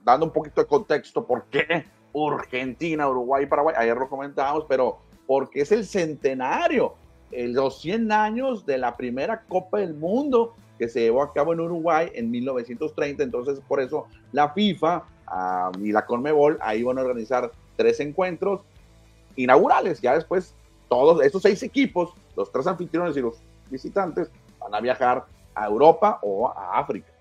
[0.04, 3.74] dando un poquito de contexto, ¿por qué Argentina, Uruguay, Paraguay?
[3.78, 6.94] Ayer lo comentábamos, pero porque es el centenario,
[7.30, 11.60] los 100 años de la primera Copa del Mundo que se llevó a cabo en
[11.60, 13.22] Uruguay en 1930.
[13.22, 18.62] Entonces, por eso la FIFA ah, y la Conmebol ahí van a organizar tres encuentros
[19.36, 20.00] inaugurales.
[20.00, 20.54] Ya después,
[20.88, 23.36] todos esos seis equipos, los tres anfitriones y los
[23.70, 25.24] visitantes, van a viajar
[25.54, 27.11] a Europa o a África.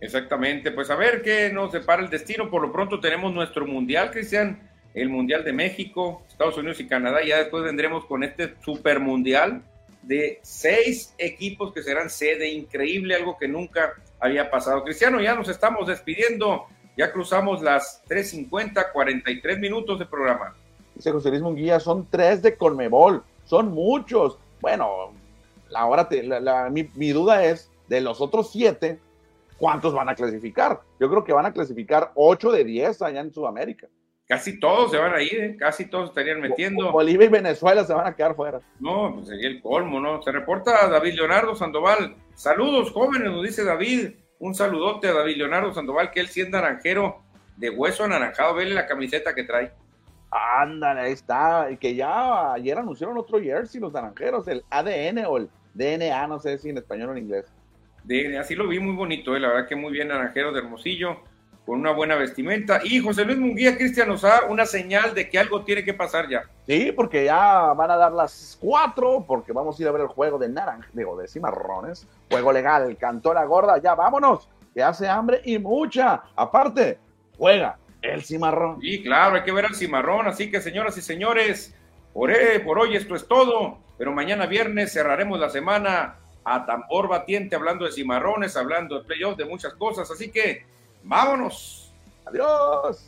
[0.00, 2.50] Exactamente, pues a ver qué nos depara el destino.
[2.50, 4.60] Por lo pronto tenemos nuestro mundial, Cristian,
[4.94, 7.24] el mundial de México, Estados Unidos y Canadá.
[7.24, 9.62] Ya después vendremos con este super mundial
[10.02, 12.50] de seis equipos que serán sede.
[12.50, 14.84] Increíble, algo que nunca había pasado.
[14.84, 16.66] Cristiano, ya nos estamos despidiendo.
[16.96, 20.54] Ya cruzamos las 3.50, 43 minutos de programa.
[20.94, 24.38] Dice José Luis Munguía, son tres de Conmebol, son muchos.
[24.62, 25.12] Bueno,
[25.74, 26.08] ahora
[26.70, 28.98] mi, mi duda es, de los otros siete,
[29.58, 30.80] ¿cuántos van a clasificar?
[31.00, 33.88] Yo creo que van a clasificar ocho de diez allá en Sudamérica.
[34.28, 35.56] Casi todos se van a ir, ¿eh?
[35.56, 36.90] casi todos estarían metiendo.
[36.90, 38.60] Bolivia y Venezuela se van a quedar fuera.
[38.80, 40.20] No, pues sería el colmo, ¿no?
[40.20, 42.16] Se reporta David Leonardo Sandoval.
[42.34, 44.14] Saludos jóvenes, nos dice David.
[44.40, 47.22] Un saludote a David Leonardo Sandoval, que él sí es naranjero
[47.56, 48.54] de hueso anaranjado.
[48.54, 49.72] Vele la camiseta que trae.
[50.30, 51.70] Ándale, ahí está.
[51.70, 56.40] Y que ya ayer anunciaron otro jersey, los naranjeros, el ADN o el DNA, no
[56.40, 57.46] sé si en español o en inglés.
[58.06, 61.20] DNA, así lo vi muy bonito, eh, la verdad que muy bien naranjero de Hermosillo
[61.66, 62.80] con una buena vestimenta.
[62.84, 66.28] Y José Luis Munguía, Cristian, nos da una señal de que algo tiene que pasar
[66.28, 66.44] ya.
[66.66, 70.06] Sí, porque ya van a dar las cuatro, porque vamos a ir a ver el
[70.06, 72.06] juego de naranja, digo, de cimarrones.
[72.30, 76.22] Juego legal, cantó la gorda, ya vámonos, que hace hambre y mucha.
[76.36, 76.98] Aparte,
[77.36, 78.80] juega el cimarrón.
[78.80, 80.28] Sí, claro, hay que ver el cimarrón.
[80.28, 81.74] Así que, señoras y señores,
[82.14, 83.78] por, eh, por hoy esto es todo.
[83.98, 86.16] Pero mañana viernes cerraremos la semana
[86.46, 90.10] a tambor batiente hablando de cimarrones, hablando de playoffs, de muchas cosas.
[90.10, 90.64] Así que
[91.06, 91.92] Vámonos.
[92.26, 92.98] Adiós.